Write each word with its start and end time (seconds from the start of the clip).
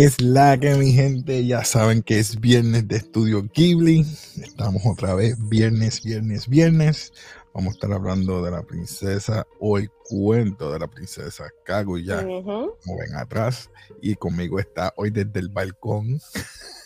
que 0.00 0.06
es 0.06 0.18
la 0.22 0.58
que 0.58 0.74
mi 0.76 0.92
gente 0.92 1.44
ya 1.44 1.62
saben 1.62 2.02
que 2.02 2.18
es 2.18 2.40
viernes 2.40 2.88
de 2.88 2.96
Estudio 2.96 3.42
Ghibli. 3.52 4.00
Estamos 4.42 4.80
otra 4.86 5.14
vez 5.14 5.36
viernes, 5.50 6.02
viernes, 6.02 6.48
viernes. 6.48 7.12
Vamos 7.52 7.72
a 7.72 7.74
estar 7.74 7.92
hablando 7.92 8.42
de 8.42 8.50
la 8.50 8.62
princesa 8.62 9.46
o 9.58 9.76
el 9.76 9.90
cuento 10.08 10.72
de 10.72 10.78
la 10.78 10.86
princesa 10.86 11.50
Kaguya, 11.66 12.22
como 12.22 12.72
ven 12.98 13.14
atrás. 13.14 13.68
Y 14.00 14.14
conmigo 14.14 14.58
está 14.58 14.90
hoy 14.96 15.10
desde 15.10 15.38
el 15.38 15.50
balcón. 15.50 16.18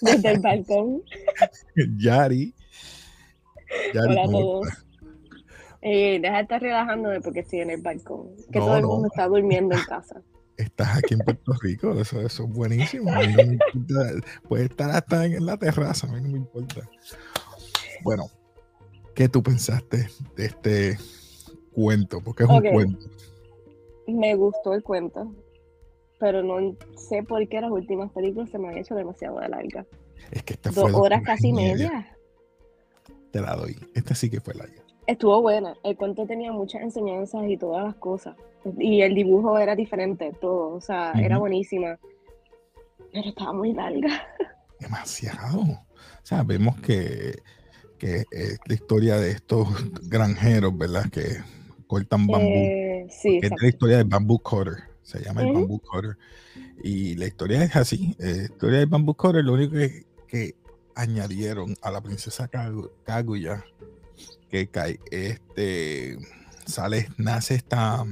Desde 0.01 0.31
el 0.33 0.41
balcón. 0.43 1.05
Yari. 1.97 2.53
Yari 3.95 4.09
Hola 4.09 4.23
a 4.25 4.29
todos. 4.29 4.69
Eh, 5.83 6.19
deja 6.21 6.35
de 6.35 6.43
estar 6.43 6.61
relajándome 6.61 7.21
porque 7.21 7.41
estoy 7.41 7.61
en 7.61 7.71
el 7.71 7.81
balcón. 7.81 8.35
Que 8.51 8.59
todo 8.59 8.77
el 8.77 8.85
mundo 8.85 9.07
está 9.07 9.29
durmiendo 9.29 9.77
en 9.77 9.85
casa 9.85 10.21
estás 10.57 10.97
aquí 10.97 11.15
en 11.15 11.21
Puerto 11.21 11.53
Rico, 11.61 11.93
eso, 12.01 12.21
es 12.21 12.41
buenísimo. 12.41 13.11
puedes 14.49 14.71
estar 14.71 14.91
hasta 14.91 15.25
en 15.27 15.45
la 15.45 15.57
terraza, 15.57 16.07
a 16.07 16.13
mí 16.13 16.21
no 16.21 16.29
me 16.29 16.39
importa. 16.39 16.89
Bueno, 18.03 18.25
¿qué 19.15 19.29
tú 19.29 19.43
pensaste 19.43 20.09
de 20.37 20.45
este 20.45 20.99
cuento? 21.73 22.21
Porque 22.21 22.45
es 22.45 22.49
un 22.49 22.63
cuento. 22.63 23.07
Me 24.07 24.35
gustó 24.35 24.75
el 24.75 24.83
cuento, 24.83 25.35
pero 26.19 26.43
no 26.43 26.77
sé 26.97 27.23
por 27.23 27.47
qué 27.49 27.61
las 27.61 27.71
últimas 27.71 28.13
películas 28.13 28.51
se 28.51 28.59
me 28.59 28.69
han 28.69 28.79
hecho 28.79 28.95
demasiado 28.95 29.41
de 29.41 29.49
larga. 29.49 29.87
Es 30.31 30.43
que 30.43 30.55
esta 30.55 30.73
fue 30.73 30.91
dos 30.91 31.01
horas 31.01 31.23
casi 31.25 31.53
media. 31.53 32.17
Te 33.31 33.41
la 33.41 33.57
doy. 33.57 33.77
Esta 33.95 34.15
sí 34.15 34.31
que 34.31 34.41
fue 34.41 34.55
larga. 34.55 34.84
Estuvo 35.07 35.43
buena. 35.43 35.77
El 35.83 35.97
cuento 35.97 36.27
tenía 36.27 36.53
muchas 36.53 36.83
enseñanzas 36.83 37.45
y 37.49 37.57
todas 37.57 37.85
las 37.85 37.95
cosas. 37.97 38.37
Y 38.79 39.03
el 39.03 39.15
dibujo 39.15 39.59
era 39.59 39.77
diferente, 39.77 40.33
todo. 40.41 40.75
O 40.75 40.81
sea, 40.81 41.13
era 41.13 41.39
buenísima. 41.39 41.99
Pero 43.13 43.29
estaba 43.29 43.53
muy 43.53 43.73
larga. 43.75 44.09
Demasiado. 44.81 45.61
O 45.61 46.27
sea, 46.27 46.43
vemos 46.43 46.81
que, 46.81 47.35
que 47.99 48.25
es 48.31 48.59
la 48.67 48.75
historia 48.75 49.17
de 49.17 49.33
estos 49.33 49.69
granjeros, 50.09 50.77
¿verdad? 50.77 51.11
Que 51.11 51.39
cortan 51.87 52.27
bambú. 52.27 52.49
Eh, 52.49 53.07
sí, 53.11 53.41
es 53.43 53.51
la 53.61 53.69
historia 53.69 53.99
del 53.99 54.09
bambú 54.09 54.39
cutter. 54.39 54.85
Se 55.03 55.23
llama 55.23 55.43
el 55.43 55.53
bambú 55.53 55.81
cutter. 55.81 56.17
Y 56.83 57.15
la 57.17 57.27
historia 57.27 57.63
es 57.63 57.77
así. 57.77 58.17
Eh, 58.19 58.35
la 58.37 58.43
historia 58.45 58.79
del 58.79 58.89
bambú 58.89 59.15
cutter, 59.15 59.45
lo 59.45 59.53
único 59.53 59.75
que, 59.75 60.07
que 60.27 60.55
añadieron 60.95 61.77
a 61.83 61.91
la 61.91 62.01
princesa 62.01 62.49
Kaguya 62.49 63.65
que 64.51 64.69
cae, 64.69 64.99
este, 65.11 66.19
sale, 66.67 67.09
nace 67.19 67.57
esta... 67.57 68.05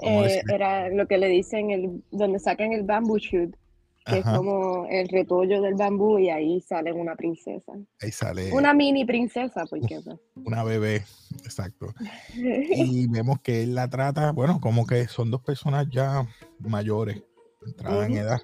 Eh, 0.00 0.42
era 0.52 0.88
lo 0.88 1.06
que 1.06 1.16
le 1.16 1.28
dicen, 1.28 1.70
el, 1.70 2.02
donde 2.10 2.40
sacan 2.40 2.72
el 2.72 2.82
bamboo 2.82 3.18
shoot, 3.18 3.54
que 4.04 4.18
es 4.18 4.24
como 4.24 4.86
el 4.90 5.08
retollo 5.08 5.62
del 5.62 5.74
bambú 5.74 6.18
y 6.18 6.28
ahí 6.28 6.60
sale 6.60 6.92
una 6.92 7.14
princesa. 7.14 7.72
Ahí 8.00 8.10
sale. 8.10 8.52
Una 8.52 8.74
mini 8.74 9.04
princesa, 9.04 9.64
porque 9.70 10.00
Una 10.34 10.64
bebé, 10.64 11.04
exacto. 11.44 11.94
y 12.34 13.06
vemos 13.06 13.40
que 13.40 13.62
él 13.62 13.74
la 13.76 13.88
trata, 13.88 14.32
bueno, 14.32 14.60
como 14.60 14.86
que 14.86 15.06
son 15.06 15.30
dos 15.30 15.42
personas 15.42 15.86
ya 15.88 16.26
mayores, 16.58 17.22
entradas 17.64 18.08
en 18.08 18.16
edad, 18.16 18.40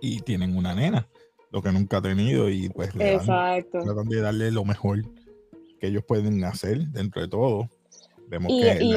y 0.00 0.20
tienen 0.22 0.56
una 0.56 0.74
nena, 0.74 1.08
lo 1.52 1.62
que 1.62 1.70
nunca 1.70 1.98
ha 1.98 2.02
tenido, 2.02 2.48
y 2.48 2.68
pues 2.70 2.94
le 2.94 3.18
tratan 3.18 4.08
de 4.08 4.20
darle 4.20 4.50
lo 4.50 4.64
mejor 4.64 5.02
que 5.78 5.88
ellos 5.88 6.04
pueden 6.04 6.42
hacer 6.44 6.78
dentro 6.88 7.20
de 7.22 7.28
todo. 7.28 7.68
Vemos 8.28 8.48
que 8.48 8.78
y, 8.82 8.94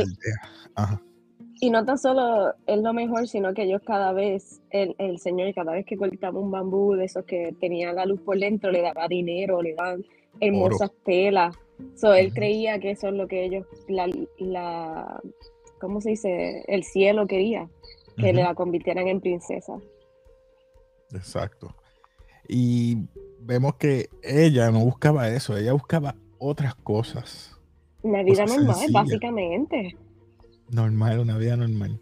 y 1.59 1.69
no 1.69 1.83
tan 1.85 1.97
solo 1.97 2.53
es 2.66 2.81
lo 2.81 2.93
mejor, 2.93 3.27
sino 3.27 3.53
que 3.53 3.63
ellos 3.63 3.81
cada 3.85 4.13
vez, 4.13 4.61
el, 4.69 4.95
el 4.97 5.19
Señor, 5.19 5.53
cada 5.53 5.73
vez 5.73 5.85
que 5.85 5.97
cortaba 5.97 6.39
un 6.39 6.51
bambú 6.51 6.95
de 6.95 7.05
esos 7.05 7.25
que 7.25 7.55
tenía 7.59 7.91
la 7.93 8.05
luz 8.05 8.21
por 8.21 8.38
dentro, 8.38 8.72
le 8.72 8.81
daba 8.81 9.07
dinero, 9.07 9.61
le 9.61 9.73
daban 9.73 10.05
hermosas 10.39 10.91
telas. 11.03 11.55
So, 11.95 12.13
él 12.13 12.33
creía 12.33 12.79
que 12.79 12.91
eso 12.91 13.07
es 13.07 13.13
lo 13.13 13.27
que 13.27 13.45
ellos, 13.45 13.66
la, 13.89 14.07
la 14.37 15.22
¿cómo 15.79 15.99
se 15.99 16.11
dice? 16.11 16.63
El 16.67 16.83
cielo 16.83 17.27
quería, 17.27 17.69
que 18.17 18.31
le 18.31 18.43
la 18.43 18.55
convirtieran 18.55 19.07
en 19.07 19.19
princesa. 19.19 19.77
Exacto. 21.13 21.73
Y 22.47 22.97
vemos 23.41 23.75
que 23.75 24.09
ella 24.23 24.72
no 24.72 24.79
buscaba 24.79 25.29
eso, 25.29 25.57
ella 25.57 25.73
buscaba 25.73 26.16
otras 26.38 26.75
cosas. 26.75 27.59
Una 28.01 28.23
vida 28.23 28.45
normal, 28.45 28.88
básicamente. 28.91 29.95
Normal, 30.69 31.19
una 31.19 31.38
vida 31.38 31.55
normal. 31.57 32.00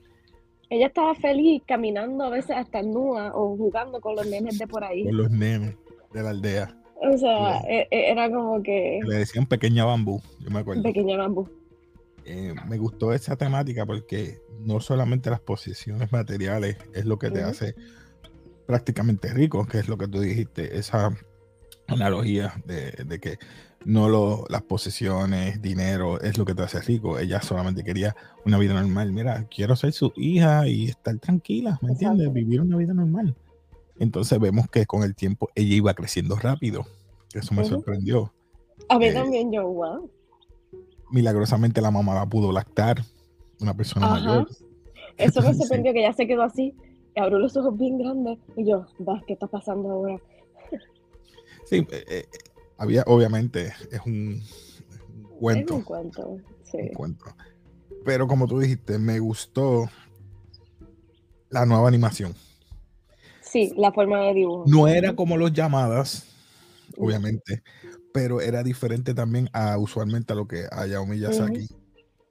Ella 0.69 0.87
estaba 0.87 1.13
feliz 1.15 1.61
caminando 1.67 2.23
a 2.23 2.29
veces 2.29 2.55
hasta 2.55 2.81
nua 2.81 3.31
o 3.35 3.55
jugando 3.55 4.01
con 4.01 4.15
los 4.15 4.25
nenes 4.25 4.57
de 4.57 4.67
por 4.67 4.83
ahí. 4.83 5.05
Con 5.05 5.17
los 5.17 5.31
nenes 5.31 5.75
de 6.13 6.23
la 6.23 6.31
aldea. 6.31 6.75
O 7.01 7.17
sea, 7.17 7.59
e, 7.67 7.87
e, 7.91 8.11
era 8.11 8.31
como 8.31 8.63
que... 8.63 8.99
Le 9.03 9.17
decían 9.17 9.45
pequeña 9.45 9.85
bambú, 9.85 10.21
yo 10.39 10.49
me 10.49 10.59
acuerdo. 10.59 10.81
Pequeña 10.81 11.17
bambú. 11.17 11.47
Eh, 12.25 12.55
me 12.67 12.77
gustó 12.77 13.13
esa 13.13 13.35
temática 13.35 13.85
porque 13.85 14.39
no 14.59 14.79
solamente 14.79 15.29
las 15.29 15.41
posiciones 15.41 16.11
materiales 16.11 16.77
es 16.93 17.05
lo 17.05 17.19
que 17.19 17.29
te 17.29 17.43
hace 17.43 17.75
prácticamente 18.65 19.33
rico, 19.33 19.65
que 19.65 19.79
es 19.79 19.87
lo 19.87 19.97
que 19.97 20.07
tú 20.07 20.19
dijiste, 20.19 20.77
esa 20.77 21.15
analogía 21.87 22.53
de, 22.65 22.91
de 23.05 23.19
que 23.19 23.37
no 23.85 24.09
lo, 24.09 24.45
las 24.49 24.63
posesiones, 24.63 25.61
dinero, 25.61 26.19
es 26.21 26.37
lo 26.37 26.45
que 26.45 26.55
te 26.55 26.63
hace 26.63 26.79
rico. 26.81 27.19
Ella 27.19 27.41
solamente 27.41 27.83
quería 27.83 28.15
una 28.45 28.57
vida 28.57 28.73
normal. 28.73 29.11
Mira, 29.11 29.45
quiero 29.49 29.75
ser 29.75 29.93
su 29.93 30.13
hija 30.15 30.67
y 30.67 30.85
estar 30.85 31.17
tranquila, 31.19 31.79
¿me 31.81 31.89
entiendes? 31.89 32.31
Vivir 32.31 32.61
una 32.61 32.77
vida 32.77 32.93
normal. 32.93 33.35
Entonces 33.99 34.39
vemos 34.39 34.69
que 34.69 34.85
con 34.85 35.03
el 35.03 35.15
tiempo 35.15 35.49
ella 35.55 35.75
iba 35.75 35.93
creciendo 35.93 36.35
rápido. 36.35 36.85
Eso 37.33 37.53
me 37.53 37.65
sorprendió. 37.65 38.33
A 38.89 38.97
mí 38.97 39.05
eh, 39.05 39.13
también 39.13 39.51
yo, 39.51 39.67
wow. 39.67 40.09
Milagrosamente 41.11 41.81
la 41.81 41.91
mamá 41.91 42.15
la 42.15 42.25
pudo 42.25 42.51
lactar, 42.51 43.03
una 43.59 43.73
persona 43.75 44.07
mayor. 44.07 44.47
Eso 45.17 45.41
me 45.41 45.53
sorprendió 45.53 45.93
que 45.93 45.99
ella 45.99 46.13
se 46.13 46.27
quedó 46.27 46.43
así, 46.43 46.75
y 47.15 47.19
abrió 47.19 47.39
los 47.39 47.55
ojos 47.57 47.77
bien 47.77 47.97
grandes 47.97 48.39
y 48.55 48.65
yo, 48.65 48.85
¿qué 49.27 49.33
está 49.33 49.47
pasando 49.47 49.91
ahora? 49.91 50.17
Sí, 51.65 51.85
eh, 51.91 52.05
eh 52.07 52.25
había, 52.77 53.03
obviamente, 53.07 53.73
es 53.91 54.01
un, 54.05 54.41
cuento. 55.39 55.73
Es 55.73 55.79
un 55.79 55.85
cuento, 55.85 56.37
sí. 56.63 56.77
Un 56.77 56.89
cuento. 56.89 57.25
Pero 58.03 58.27
como 58.27 58.47
tú 58.47 58.59
dijiste, 58.59 58.99
me 58.99 59.19
gustó 59.19 59.89
la 61.49 61.65
nueva 61.65 61.87
animación. 61.87 62.33
Sí, 63.41 63.71
la 63.77 63.91
forma 63.91 64.21
de 64.21 64.33
dibujo. 64.33 64.65
No 64.67 64.87
era 64.87 65.15
como 65.15 65.37
los 65.37 65.53
llamadas, 65.53 66.27
obviamente, 66.97 67.63
pero 68.11 68.41
era 68.41 68.63
diferente 68.63 69.13
también 69.13 69.49
a 69.53 69.77
usualmente 69.77 70.33
a 70.33 70.35
lo 70.35 70.47
que 70.47 70.65
Hayao 70.71 71.05
Miyazaki 71.05 71.67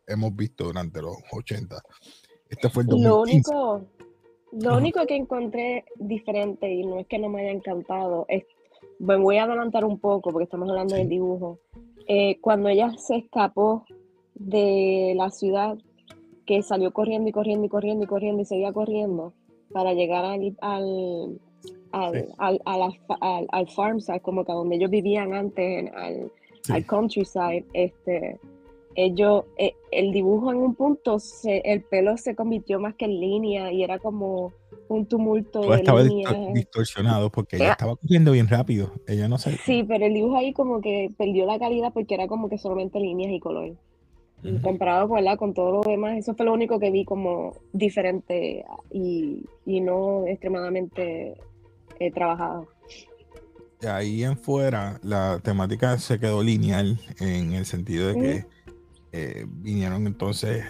hemos 0.06 0.34
visto 0.34 0.64
durante 0.64 1.00
los 1.00 1.16
80. 1.30 1.80
Este 2.48 2.68
fue 2.68 2.82
el 2.82 2.88
2015. 2.88 3.52
Lo 3.52 3.72
único, 3.72 3.88
lo 4.52 4.76
único 4.76 5.06
que 5.06 5.16
encontré 5.16 5.84
diferente, 5.96 6.70
y 6.72 6.84
no 6.84 6.98
es 7.00 7.06
que 7.06 7.18
no 7.18 7.28
me 7.28 7.42
haya 7.42 7.52
encantado, 7.52 8.26
es 8.28 8.44
me 8.98 9.16
voy 9.16 9.36
a 9.36 9.44
adelantar 9.44 9.84
un 9.84 9.98
poco 9.98 10.30
porque 10.30 10.44
estamos 10.44 10.68
hablando 10.68 10.94
del 10.94 11.08
dibujo. 11.08 11.58
Eh, 12.06 12.38
cuando 12.40 12.68
ella 12.68 12.92
se 12.96 13.16
escapó 13.16 13.84
de 14.34 15.14
la 15.16 15.30
ciudad, 15.30 15.76
que 16.46 16.62
salió 16.62 16.92
corriendo 16.92 17.28
y 17.28 17.32
corriendo 17.32 17.66
y 17.66 17.68
corriendo 17.68 18.04
y 18.04 18.06
corriendo 18.06 18.42
y 18.42 18.44
seguía 18.44 18.72
corriendo 18.72 19.32
para 19.72 19.92
llegar 19.92 20.24
al, 20.24 20.56
al, 20.60 21.40
al, 22.38 22.60
al, 22.64 23.46
al, 23.50 23.68
farmside, 23.70 24.20
como 24.20 24.44
que 24.44 24.52
donde 24.52 24.76
ellos 24.76 24.90
vivían 24.90 25.34
antes, 25.34 25.90
al, 25.94 26.30
al 26.68 26.86
countryside, 26.86 27.64
este, 27.72 28.38
ellos, 28.94 29.44
eh, 29.56 29.74
el 29.90 30.12
dibujo 30.12 30.50
en 30.50 30.58
un 30.58 30.74
punto, 30.74 31.18
se, 31.18 31.58
el 31.64 31.82
pelo 31.82 32.16
se 32.16 32.34
convirtió 32.34 32.80
más 32.80 32.94
que 32.94 33.06
en 33.06 33.20
línea 33.20 33.72
y 33.72 33.82
era 33.82 33.98
como 33.98 34.52
un 34.88 35.06
tumulto. 35.06 35.72
estaba 35.74 36.02
distorsionado 36.02 37.30
porque 37.30 37.56
ella 37.56 37.72
estaba 37.72 37.96
corriendo 37.96 38.32
bien 38.32 38.48
rápido. 38.48 38.92
Ella 39.06 39.28
no 39.28 39.38
sé. 39.38 39.58
Sí, 39.64 39.84
pero 39.86 40.06
el 40.06 40.14
dibujo 40.14 40.36
ahí 40.36 40.52
como 40.52 40.80
que 40.80 41.10
perdió 41.16 41.46
la 41.46 41.58
calidad 41.58 41.92
porque 41.92 42.14
era 42.14 42.28
como 42.28 42.48
que 42.48 42.58
solamente 42.58 42.98
líneas 43.00 43.32
y 43.32 43.40
color. 43.40 43.74
Comparado 44.60 45.08
con 45.38 45.54
todo 45.54 45.70
lo 45.70 45.88
demás, 45.88 46.18
eso 46.18 46.34
fue 46.34 46.44
lo 46.44 46.52
único 46.52 46.80
que 46.80 46.90
vi 46.90 47.04
como 47.04 47.54
diferente 47.72 48.64
y, 48.90 49.44
no 49.64 50.26
extremadamente 50.26 51.36
eh, 52.00 52.10
trabajado. 52.10 52.66
ahí 53.88 54.24
en 54.24 54.36
fuera 54.36 54.98
la 55.04 55.38
temática 55.44 55.96
se 55.98 56.18
quedó 56.18 56.42
lineal 56.42 56.98
en 57.20 57.52
el 57.52 57.66
sentido 57.66 58.08
de 58.08 58.14
que 58.14 58.51
eh, 59.12 59.44
vinieron 59.48 60.06
entonces, 60.06 60.64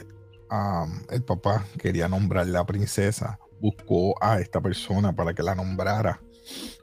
el 1.11 1.23
papá 1.23 1.65
quería 1.79 2.09
nombrar 2.09 2.47
la 2.47 2.67
princesa 2.67 3.39
buscó 3.63 4.17
a 4.21 4.41
esta 4.41 4.61
persona 4.61 5.15
para 5.15 5.33
que 5.33 5.43
la 5.43 5.55
nombrara 5.55 6.21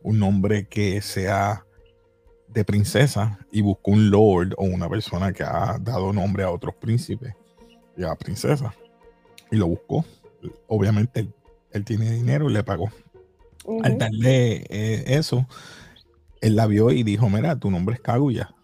un 0.02 0.18
nombre 0.18 0.66
que 0.70 1.02
sea 1.02 1.66
de 2.48 2.64
princesa 2.64 3.38
y 3.52 3.62
buscó 3.62 3.92
un 3.92 4.10
lord 4.10 4.54
o 4.58 4.64
una 4.64 4.90
persona 4.90 5.34
que 5.34 5.44
ha 5.44 5.78
dado 5.80 6.14
nombre 6.14 6.44
a 6.44 6.52
otros 6.52 6.74
príncipes 6.76 7.36
y 7.98 8.04
a 8.04 8.16
princesa 8.16 8.74
y 9.52 9.58
lo 9.58 9.68
buscó. 9.68 10.06
Obviamente 10.68 11.30
él, 11.72 11.84
tiene 11.84 12.12
dinero 12.12 12.50
y 12.50 12.54
le 12.54 12.64
pagó 12.64 12.90
al 13.84 13.98
darle 13.98 14.66
eh, 14.70 15.04
eso, 15.08 15.46
él 16.40 16.56
la 16.56 16.66
vio 16.66 16.92
y 16.92 17.04
dijo, 17.04 17.30
mira, 17.30 17.60
tu 17.60 17.70
nombre 17.70 17.96
es 17.96 18.02
Kaguya. 18.02 18.56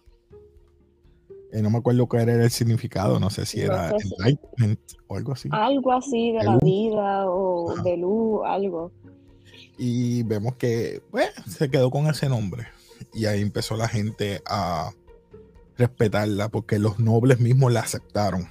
Eh, 1.56 1.62
no 1.62 1.70
me 1.70 1.78
acuerdo 1.78 2.06
cuál 2.06 2.28
era 2.28 2.44
el 2.44 2.50
significado, 2.50 3.18
no 3.18 3.30
sé 3.30 3.46
si 3.46 3.62
era 3.62 3.88
enlightenment 3.88 4.78
o 5.06 5.16
algo 5.16 5.32
así. 5.32 5.48
Algo 5.52 5.90
así 5.90 6.32
de, 6.32 6.44
la 6.44 6.58
vida 6.58 7.30
o 7.30 7.74
de 7.82 7.96
luz, 7.96 8.42
algo. 8.44 8.92
Y 9.78 10.22
vemos 10.24 10.56
que 10.56 11.00
se 11.48 11.70
quedó 11.70 11.90
con 11.90 12.08
ese 12.08 12.28
nombre. 12.28 12.66
Y 13.14 13.24
ahí 13.24 13.40
empezó 13.40 13.74
la 13.78 13.88
gente 13.88 14.42
a 14.44 14.90
respetarla 15.78 16.50
porque 16.50 16.78
los 16.78 16.98
nobles 16.98 17.40
mismos 17.40 17.72
la 17.72 17.80
aceptaron. 17.80 18.50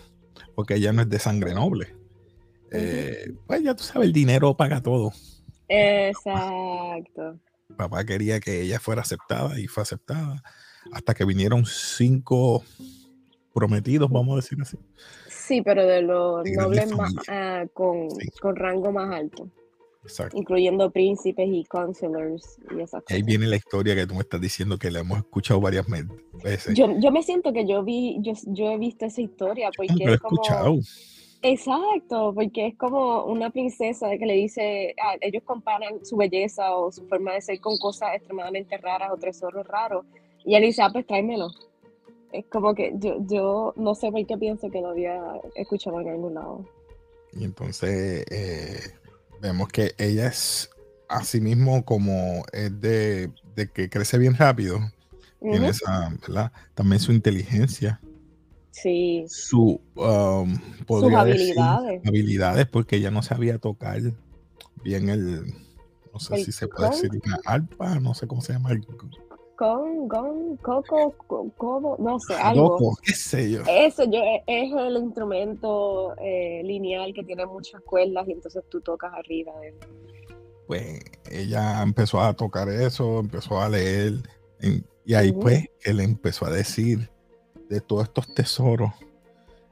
Porque 0.55 0.73
ella 0.73 0.91
no 0.91 1.03
es 1.03 1.09
de 1.09 1.19
sangre 1.19 1.53
noble. 1.53 1.95
Eh, 2.71 3.35
pues 3.45 3.61
ya 3.61 3.75
tú 3.75 3.83
sabes, 3.83 4.07
el 4.07 4.13
dinero 4.13 4.57
paga 4.57 4.81
todo. 4.81 5.11
Exacto. 5.67 7.39
Papá 7.77 8.03
quería 8.03 8.39
que 8.39 8.61
ella 8.61 8.79
fuera 8.79 9.03
aceptada 9.03 9.59
y 9.59 9.67
fue 9.67 9.83
aceptada 9.83 10.41
hasta 10.91 11.13
que 11.13 11.25
vinieron 11.25 11.65
cinco 11.65 12.63
prometidos, 13.53 14.09
vamos 14.09 14.33
a 14.33 14.35
decir 14.37 14.57
así. 14.61 14.77
Sí, 15.29 15.61
pero 15.61 15.85
de 15.85 16.01
los 16.01 16.43
nobles 16.49 16.91
ah, 17.27 17.65
con, 17.73 18.09
rango 18.55 18.91
más 18.91 19.13
alto. 19.13 19.49
Exacto. 20.03 20.37
Incluyendo 20.37 20.91
príncipes 20.91 21.47
y 21.51 21.63
counselors 21.65 22.59
y 22.75 22.81
esas 22.81 23.03
Ahí 23.09 23.23
viene 23.23 23.47
la 23.47 23.55
historia 23.55 23.95
que 23.95 24.05
tú 24.05 24.13
me 24.13 24.21
estás 24.21 24.39
diciendo 24.39 24.77
que 24.77 24.91
la 24.91 24.99
hemos 24.99 25.17
escuchado 25.19 25.59
varias 25.59 25.85
veces. 26.43 26.75
Yo, 26.75 26.99
yo 26.99 27.11
me 27.11 27.23
siento 27.23 27.53
que 27.53 27.67
yo 27.67 27.83
vi, 27.83 28.17
yo, 28.21 28.33
yo 28.45 28.71
he 28.71 28.77
visto 28.77 29.05
esa 29.05 29.21
historia 29.21 29.69
porque 29.77 30.03
he 30.03 30.13
escuchado. 30.13 30.75
Exacto, 31.41 32.33
porque 32.33 32.67
es 32.67 32.75
como 32.75 33.25
una 33.25 33.51
princesa 33.51 34.09
que 34.17 34.25
le 34.25 34.33
dice, 34.33 34.95
ah, 34.99 35.15
ellos 35.21 35.43
comparan 35.43 36.03
su 36.03 36.17
belleza 36.17 36.75
o 36.75 36.91
su 36.91 37.07
forma 37.07 37.33
de 37.33 37.41
ser 37.41 37.59
con 37.59 37.77
cosas 37.77 38.15
extremadamente 38.15 38.77
raras 38.77 39.11
o 39.11 39.17
tesoros 39.17 39.67
raros. 39.67 40.05
Y 40.45 40.55
él 40.55 40.63
dice, 40.63 40.81
ah, 40.81 40.89
pues 40.91 41.05
tráemelo. 41.07 41.51
Es 42.31 42.45
como 42.47 42.75
que 42.75 42.93
yo, 42.97 43.17
yo 43.25 43.73
no 43.77 43.95
sé 43.95 44.11
por 44.11 44.25
qué 44.25 44.37
pienso 44.37 44.69
que 44.69 44.81
lo 44.81 44.89
había 44.89 45.21
escuchado 45.55 46.01
en 46.01 46.09
algún 46.09 46.33
lado. 46.33 46.65
Y 47.33 47.43
entonces 47.43 48.25
eh, 48.29 48.79
vemos 49.41 49.69
que 49.69 49.93
ella 49.97 50.27
es 50.27 50.69
así 51.07 51.39
mismo 51.39 51.85
como 51.85 52.43
es 52.51 52.79
de, 52.81 53.31
que 53.73 53.89
crece 53.89 54.17
bien 54.17 54.35
rápido. 54.35 54.79
Tiene 55.39 55.69
esa, 55.69 56.11
¿verdad? 56.21 56.51
También 56.73 56.99
su 56.99 57.11
inteligencia 57.11 58.01
Sí. 58.75 59.23
Su, 59.29 59.79
um, 59.95 60.57
Sus 60.85 61.13
habilidades. 61.13 62.01
habilidades, 62.05 62.67
porque 62.67 62.97
ella 62.97 63.09
no 63.09 63.21
sabía 63.21 63.57
tocar 63.57 64.01
bien 64.83 65.07
el, 65.07 65.45
no 66.13 66.19
sé 66.19 66.43
si 66.43 66.51
se 66.51 66.67
puede 66.67 66.89
decir 66.89 67.09
una 67.25 67.39
arpa, 67.45 67.99
no 68.01 68.13
sé 68.13 68.27
cómo 68.27 68.41
se 68.41 68.51
llama. 68.51 68.71
Con, 69.55 70.09
con, 70.09 70.57
coco, 70.57 71.15
coco, 71.27 71.95
no 71.99 72.19
sé, 72.19 72.33
algo. 72.33 72.97
qué 73.01 73.13
sé 73.13 73.51
yo. 73.51 73.61
Eso 73.67 74.03
yo, 74.03 74.19
e, 74.19 74.43
es 74.47 74.73
el 74.73 74.97
instrumento 74.97 76.13
eh, 76.17 76.61
lineal 76.63 77.13
que 77.13 77.23
tiene 77.23 77.45
muchas 77.45 77.81
cuerdas 77.81 78.27
y 78.27 78.33
entonces 78.33 78.63
tú 78.69 78.81
tocas 78.81 79.13
arriba 79.13 79.53
Pues 80.67 80.99
ella 81.31 81.81
empezó 81.81 82.19
a 82.19 82.33
tocar 82.33 82.67
eso, 82.67 83.19
empezó 83.19 83.61
a 83.61 83.69
leer, 83.69 84.15
y 85.05 85.13
ahí 85.13 85.31
pues 85.31 85.69
él 85.83 86.01
empezó 86.01 86.45
a 86.47 86.51
decir 86.51 87.09
de 87.69 87.79
todos 87.79 88.03
estos 88.03 88.33
tesoros 88.33 88.91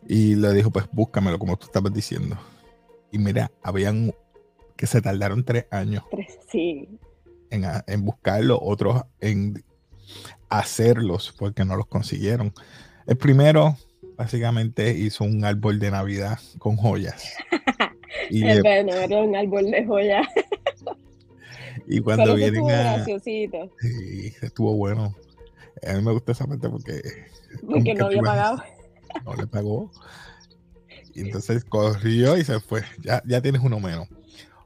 y 0.08 0.36
le 0.36 0.54
dijo, 0.54 0.72
pues 0.72 0.86
búscamelo 0.92 1.40
como 1.40 1.58
tú 1.58 1.66
estabas 1.66 1.94
diciendo. 1.94 2.38
Y 3.12 3.18
mira, 3.18 3.52
habían 3.62 4.14
que 4.76 4.88
se 4.88 5.02
tardaron 5.02 5.44
tres 5.44 5.66
años 5.72 6.04
sí. 6.50 6.88
en, 7.50 7.64
en 7.88 8.06
buscarlo, 8.06 8.60
otros 8.62 9.04
en 9.20 9.64
hacerlos 10.50 11.34
porque 11.38 11.66
no 11.66 11.76
los 11.76 11.88
consiguieron. 11.88 12.54
El 13.08 13.18
primero 13.18 13.78
básicamente 14.18 14.98
hizo 14.98 15.24
un 15.24 15.44
árbol 15.44 15.80
de 15.80 15.92
Navidad 15.92 16.40
con 16.60 16.78
joyas. 16.78 17.34
y 18.30 18.44
bueno, 18.62 18.94
era 18.94 19.22
un 19.22 19.36
árbol 19.36 19.72
de 19.72 19.86
joyas. 19.86 20.28
y 21.88 22.00
cuando 22.02 22.36
vienen 22.36 22.70
a... 22.70 23.04
Sí, 23.04 23.50
estuvo 24.42 24.76
bueno. 24.76 25.16
A 25.88 25.94
mí 25.94 26.02
me 26.02 26.14
gusta 26.14 26.32
esa 26.32 26.48
parte 26.48 26.70
porque 26.70 27.02
porque 27.68 27.94
no 27.94 28.08
había 28.08 28.22
pagado. 28.22 28.64
No 29.26 29.36
le 29.36 29.48
pagó. 29.48 29.92
Y 31.14 31.22
entonces 31.22 31.64
corrió 31.64 32.38
y 32.38 32.44
se 32.44 32.60
fue. 32.60 32.82
Ya, 33.04 33.22
ya 33.26 33.42
tienes 33.42 33.62
uno 33.64 33.80
menos. 33.80 34.08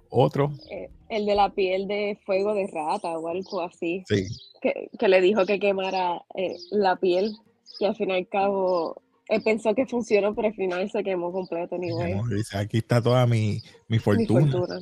Otro. 0.10 0.54
Eh, 0.72 0.90
el 1.10 1.26
de 1.26 1.36
la 1.36 1.50
piel 1.50 1.88
de 1.88 2.18
fuego 2.26 2.54
de 2.54 2.68
rata 2.68 3.18
o 3.18 3.28
algo 3.28 3.62
así. 3.62 4.04
Sí. 4.08 4.28
Que, 4.62 4.90
que 4.98 5.08
le 5.08 5.22
dijo 5.22 5.46
que 5.46 5.60
quemara 5.60 6.24
eh, 6.36 6.56
la 6.72 6.96
piel. 6.96 7.36
Y 7.80 7.86
al 7.86 7.96
fin 7.96 8.10
y 8.10 8.14
al 8.14 8.28
cabo 8.28 9.02
él 9.28 9.44
pensó 9.44 9.76
que 9.76 9.86
funcionó, 9.86 10.34
pero 10.34 10.48
al 10.48 10.54
final 10.54 10.90
se 10.90 11.04
quemó 11.04 11.32
completo. 11.32 11.78
Ni 11.78 11.90
dice, 12.36 12.58
aquí 12.58 12.78
está 12.78 13.02
toda 13.02 13.28
mi, 13.28 13.62
mi 13.88 14.00
fortuna. 14.00 14.46
mi 14.46 14.52
fortuna. 14.52 14.80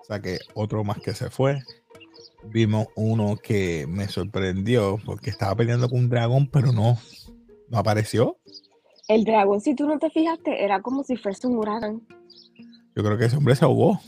O 0.00 0.04
sea 0.04 0.20
que 0.20 0.38
otro 0.54 0.84
más 0.84 0.98
que 0.98 1.14
se 1.14 1.30
fue 1.30 1.60
vimos 2.52 2.88
uno 2.94 3.36
que 3.42 3.86
me 3.88 4.08
sorprendió 4.08 4.98
porque 5.04 5.30
estaba 5.30 5.54
peleando 5.54 5.88
con 5.88 6.00
un 6.00 6.08
dragón, 6.08 6.48
pero 6.48 6.72
no, 6.72 6.98
no 7.68 7.78
apareció. 7.78 8.38
El 9.08 9.24
dragón, 9.24 9.60
si 9.60 9.74
tú 9.74 9.86
no 9.86 9.98
te 9.98 10.10
fijaste, 10.10 10.64
era 10.64 10.80
como 10.80 11.04
si 11.04 11.16
fuese 11.16 11.46
un 11.46 11.56
huracán. 11.56 12.02
Yo 12.94 13.02
creo 13.02 13.18
que 13.18 13.26
ese 13.26 13.36
hombre 13.36 13.56
se 13.56 13.64
ahogó. 13.64 14.00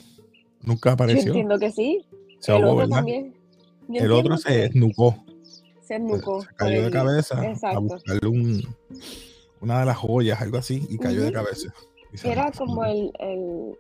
Nunca 0.63 0.93
apareció. 0.93 1.23
Yo 1.23 1.29
entiendo 1.29 1.59
que 1.59 1.71
sí. 1.71 2.07
Se 2.41 2.53
ahogó, 2.53 2.75
otro 2.75 2.89
También. 2.89 3.35
El 3.93 4.13
otro 4.13 4.37
se 4.37 4.67
esnucó. 4.67 5.25
Se 5.83 5.97
esnucó. 5.97 6.43
Se 6.43 6.55
cayó 6.57 6.85
de 6.85 6.91
cabeza 6.91 7.41
a 7.63 7.79
buscarle 7.79 8.29
un, 8.29 8.77
una 9.61 9.81
de 9.81 9.87
las 9.87 9.97
joyas, 9.97 10.41
algo 10.41 10.59
así, 10.59 10.87
y 10.89 10.99
cayó 10.99 11.23
de 11.23 11.33
cabeza. 11.33 11.73
Era 12.25 12.51
como 12.53 12.85
el, 12.85 13.13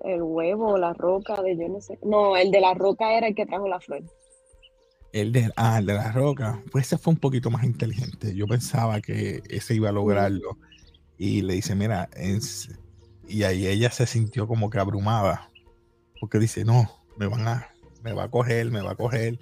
el, 0.04 0.22
huevo, 0.22 0.76
la 0.76 0.92
roca 0.92 1.40
de 1.42 1.56
yo 1.56 1.68
no 1.68 1.80
sé. 1.80 1.98
No, 2.02 2.36
el 2.36 2.50
de 2.50 2.60
la 2.60 2.74
roca 2.74 3.16
era 3.16 3.28
el 3.28 3.34
que 3.34 3.46
trajo 3.46 3.68
la 3.68 3.80
flor. 3.80 4.02
El 5.12 5.32
de, 5.32 5.50
ah, 5.56 5.80
de 5.80 5.94
la 5.94 6.12
roca, 6.12 6.62
pues 6.70 6.86
ese 6.86 6.98
fue 6.98 7.14
un 7.14 7.20
poquito 7.20 7.50
más 7.50 7.64
inteligente. 7.64 8.34
Yo 8.34 8.46
pensaba 8.46 9.00
que 9.00 9.42
ese 9.48 9.74
iba 9.74 9.88
a 9.88 9.92
lograrlo. 9.92 10.58
Y 11.16 11.40
le 11.42 11.54
dice, 11.54 11.74
mira, 11.74 12.10
y 13.26 13.44
ahí 13.44 13.66
ella 13.66 13.90
se 13.90 14.06
sintió 14.06 14.46
como 14.46 14.68
que 14.68 14.78
abrumada. 14.78 15.50
Porque 16.20 16.38
dice, 16.38 16.64
no, 16.64 16.90
me 17.16 17.26
van 17.26 17.48
a, 17.48 17.68
me 18.02 18.12
va 18.12 18.24
a 18.24 18.30
coger, 18.30 18.70
me 18.70 18.82
va 18.82 18.92
a 18.92 18.96
coger. 18.96 19.38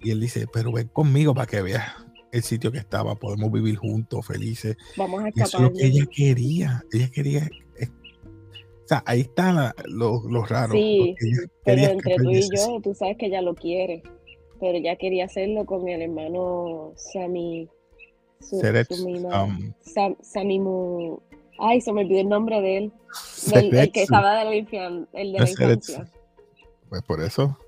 Y 0.00 0.10
él 0.10 0.20
dice, 0.20 0.46
pero 0.52 0.72
ven 0.72 0.88
conmigo 0.88 1.34
para 1.34 1.46
que 1.46 1.62
veas 1.62 1.84
el 2.32 2.42
sitio 2.42 2.70
que 2.72 2.78
estaba, 2.78 3.14
podemos 3.14 3.50
vivir 3.50 3.76
juntos, 3.76 4.26
felices. 4.26 4.76
Vamos 4.96 5.24
a 5.24 5.28
escapar. 5.28 5.48
Eso 5.48 5.56
es 5.58 5.62
lo 5.62 5.72
que 5.72 5.86
ella 5.86 6.06
quería. 6.06 6.84
Ella 6.92 7.10
quería. 7.10 7.48
O 8.84 8.88
sea, 8.88 9.02
ahí 9.04 9.22
está 9.22 9.74
lo, 9.86 10.22
lo, 10.28 10.44
raro. 10.44 10.72
Sí, 10.72 11.16
pero 11.64 11.82
entre 11.82 12.16
tú 12.16 12.30
y 12.30 12.42
yo, 12.42 12.80
tú 12.80 12.94
sabes 12.94 13.16
que 13.18 13.26
ella 13.26 13.42
lo 13.42 13.54
quiere 13.54 14.02
pero 14.60 14.78
ya 14.78 14.96
quería 14.96 15.26
hacerlo 15.26 15.64
con 15.64 15.88
el 15.88 16.02
hermano 16.02 16.92
Sammy. 16.96 17.68
Su, 18.40 18.56
um, 18.56 19.72
Sam, 19.80 20.16
Ay, 21.58 21.80
se 21.80 21.92
me 21.92 22.02
olvidó 22.02 22.20
el 22.20 22.28
nombre 22.28 22.60
de 22.60 22.76
él. 22.76 22.92
el 23.54 23.92
que 23.92 24.02
estaba 24.02 24.44
de 24.44 24.44
la, 24.44 24.54
el 24.54 25.32
de 25.32 25.38
la 25.38 25.50
infancia. 25.50 26.10
Pues 26.88 27.02
por 27.02 27.22
eso 27.22 27.58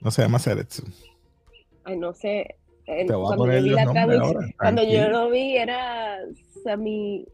no 0.00 0.10
se 0.10 0.22
llama 0.22 0.38
Seretsu. 0.38 0.84
Ay, 1.84 1.96
no 1.96 2.12
sé. 2.12 2.56
cuando 2.86 3.46
yo, 3.46 3.62
vi 3.62 3.70
la 3.70 3.86
cuando 4.58 4.82
yo 4.82 5.08
lo 5.08 5.30
vi 5.30 5.56
era 5.56 6.18
Sami. 6.64 7.26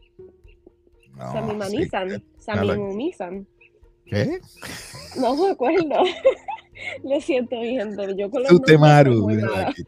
No, 1.15 1.31
Sami 1.31 1.55
Manisan. 1.55 2.23
Sami 2.37 2.77
Mumisan. 2.77 3.47
¿Qué? 4.05 4.39
No 5.19 5.35
me 5.35 5.51
acuerdo. 5.51 6.03
Lo 7.03 7.19
siento, 7.19 7.57
mi 7.57 7.75
gente. 7.75 8.15
Yo 8.15 8.29
con 8.29 8.43
los 8.43 8.61
Temaru, 8.61 9.29
aquí 9.67 9.83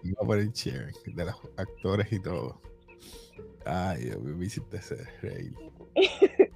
share 0.53 0.91
de 1.05 1.25
los 1.25 1.35
actores 1.57 2.11
y 2.11 2.19
todo. 2.21 2.61
Ay, 3.65 4.05
Dios 4.05 4.21
me 4.21 4.45
hiciste 4.45 4.77
ese 4.77 4.97
rey. 5.21 5.53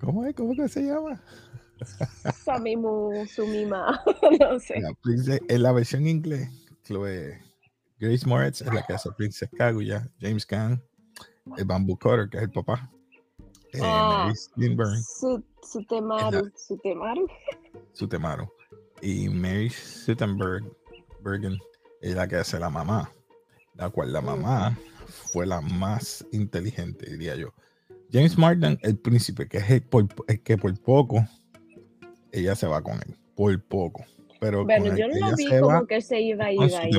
¿Cómo 0.00 0.24
es? 0.24 0.34
¿Cómo 0.34 0.54
que 0.54 0.68
se 0.68 0.82
llama? 0.82 1.22
Samimu 2.44 3.26
Sumima. 3.26 4.02
no 4.40 4.60
sé. 4.60 4.80
en 5.48 5.62
la 5.62 5.72
versión 5.72 6.06
inglés, 6.06 6.48
Chloe 6.84 7.40
Grace 7.98 8.26
Moritz 8.26 8.60
es 8.60 8.72
la 8.72 8.82
que 8.82 8.94
hace 8.94 9.10
Princess 9.12 9.48
Kaguya, 9.56 10.10
James 10.20 10.44
Caan, 10.44 10.82
el 11.56 11.64
Bamboo 11.64 11.96
Cutter, 11.96 12.28
que 12.28 12.38
es 12.38 12.42
el 12.44 12.50
papá. 12.50 12.90
Eh, 13.72 13.80
ah, 13.82 14.32
su, 14.34 15.42
su 15.62 15.84
temaru, 15.86 16.50
su 16.56 16.76
temaru. 16.78 17.26
Su 17.92 18.08
temaru 18.08 18.48
y 19.02 19.28
Mary 19.28 19.68
Sittenberg 19.68 20.64
Bergen 21.22 21.58
es 22.00 22.14
la 22.14 22.26
que 22.26 22.36
hace 22.36 22.58
la 22.58 22.70
mamá, 22.70 23.12
la 23.74 23.90
cual 23.90 24.12
la 24.12 24.20
mamá 24.20 24.78
fue 25.32 25.44
la 25.44 25.60
más 25.60 26.24
inteligente, 26.32 27.10
diría 27.10 27.36
yo. 27.36 27.52
James 28.12 28.38
Martin, 28.38 28.78
el 28.82 28.96
príncipe, 28.96 29.48
que 29.48 29.58
es 29.58 29.70
el, 29.70 29.82
que 30.42 30.56
por 30.56 30.80
poco 30.80 31.24
ella 32.30 32.54
se 32.54 32.66
va 32.66 32.82
con 32.82 32.94
él, 32.94 33.16
por 33.34 33.60
poco. 33.62 34.04
Pero 34.42 34.64
bueno, 34.64 34.96
yo 34.96 35.06
no 35.06 35.28
lo 35.28 35.36
vi 35.36 35.46
como 35.60 35.86
que 35.86 36.02
se 36.02 36.20
iba 36.20 36.46
a 36.46 36.52
ir 36.52 36.74
ahí. 36.74 36.90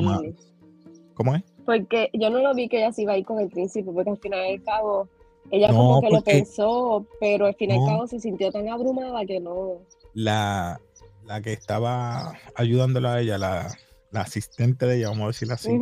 ¿Cómo 1.12 1.34
es? 1.34 1.42
Porque 1.66 2.08
yo 2.14 2.30
no 2.30 2.38
lo 2.38 2.54
vi 2.54 2.70
que 2.70 2.78
ella 2.78 2.90
se 2.90 3.02
iba 3.02 3.12
a 3.12 3.18
ir 3.18 3.26
con 3.26 3.38
el 3.38 3.50
príncipe, 3.50 3.92
porque 3.92 4.08
al 4.08 4.16
final 4.16 4.40
del 4.46 4.62
cabo, 4.62 5.10
ella 5.50 5.68
como 5.68 6.00
que 6.00 6.08
lo 6.08 6.22
pensó, 6.22 7.06
pero 7.20 7.44
al 7.44 7.54
final 7.54 7.78
del 7.78 7.86
cabo 7.86 8.06
se 8.06 8.18
sintió 8.18 8.50
tan 8.50 8.66
abrumada 8.70 9.26
que 9.26 9.40
no. 9.40 9.80
La, 10.14 10.80
la 11.26 11.42
que 11.42 11.52
estaba 11.52 12.32
ayudándola 12.54 13.14
a 13.14 13.20
ella, 13.20 13.36
la, 13.36 13.76
asistente 14.14 14.86
de 14.86 14.96
ella, 14.96 15.10
vamos 15.10 15.24
a 15.24 15.26
decirlo 15.26 15.54
así, 15.54 15.78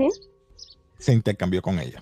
se 0.99 1.12
intercambió 1.12 1.62
con 1.62 1.78
ella. 1.78 2.00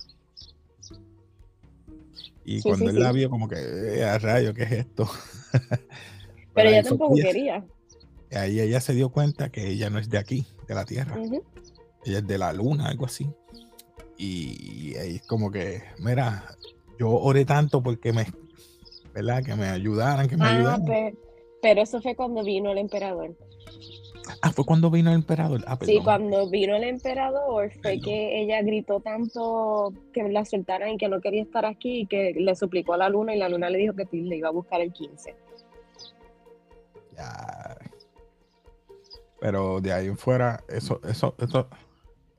Y 2.46 2.62
cuando 2.62 2.88
él 2.88 2.98
la 2.98 3.12
vio, 3.12 3.28
como 3.28 3.46
que, 3.46 3.56
eh, 3.56 4.04
a 4.04 4.18
rayo, 4.18 4.54
¿qué 4.54 4.62
es 4.62 4.72
esto? 4.72 5.06
Pero, 6.54 6.70
ella 6.70 6.82
tampoco 6.82 7.14
quería. 7.14 7.62
Ahí 8.32 8.60
ella 8.60 8.80
se 8.80 8.94
dio 8.94 9.10
cuenta 9.10 9.50
que 9.50 9.68
ella 9.68 9.90
no 9.90 9.98
es 9.98 10.08
de 10.08 10.18
aquí, 10.18 10.46
de 10.68 10.74
la 10.74 10.84
Tierra. 10.84 11.16
Ella 12.04 12.18
es 12.18 12.26
de 12.26 12.38
la 12.38 12.52
Luna, 12.52 12.88
algo 12.88 13.06
así. 13.06 13.28
Y, 14.16 14.94
ahí 14.96 15.16
es 15.16 15.26
como 15.26 15.50
que, 15.50 15.82
mira, 15.98 16.44
yo 16.98 17.10
oré 17.10 17.44
tanto 17.44 17.82
porque 17.82 18.12
me, 18.12 18.26
¿verdad? 19.14 19.42
Que 19.42 19.54
me 19.54 19.68
ayudaran, 19.68 20.28
que 20.28 20.36
me 20.36 20.44
ah, 20.44 20.56
ayudaran. 20.56 21.16
pero 21.62 21.82
eso 21.82 22.00
fue 22.02 22.14
cuando 22.14 22.44
vino 22.44 22.70
el 22.70 22.78
emperador. 22.78 23.34
Ah, 24.42 24.52
fue 24.52 24.64
cuando 24.64 24.90
vino 24.90 25.10
el 25.10 25.16
emperador. 25.16 25.64
Ah, 25.66 25.78
sí, 25.82 26.00
cuando 26.04 26.48
vino 26.48 26.76
el 26.76 26.84
emperador 26.84 27.72
fue 27.82 28.00
que 28.00 28.42
ella 28.42 28.62
gritó 28.62 29.00
tanto 29.00 29.92
que 30.12 30.22
la 30.28 30.44
soltaran 30.44 30.90
y 30.90 30.98
que 30.98 31.08
no 31.08 31.20
quería 31.20 31.42
estar 31.42 31.64
aquí 31.64 32.00
y 32.00 32.06
que 32.06 32.34
le 32.34 32.54
suplicó 32.54 32.94
a 32.94 32.98
la 32.98 33.08
luna 33.08 33.34
y 33.34 33.38
la 33.38 33.48
luna 33.48 33.70
le 33.70 33.78
dijo 33.78 33.94
que 33.94 34.06
le 34.12 34.36
iba 34.36 34.48
a 34.48 34.52
buscar 34.52 34.80
el 34.80 34.92
15. 34.92 35.34
Ya. 37.16 37.76
Pero 39.40 39.80
de 39.80 39.92
ahí 39.92 40.06
en 40.06 40.18
fuera, 40.18 40.62
eso, 40.68 41.00
eso, 41.04 41.34
eso, 41.38 41.68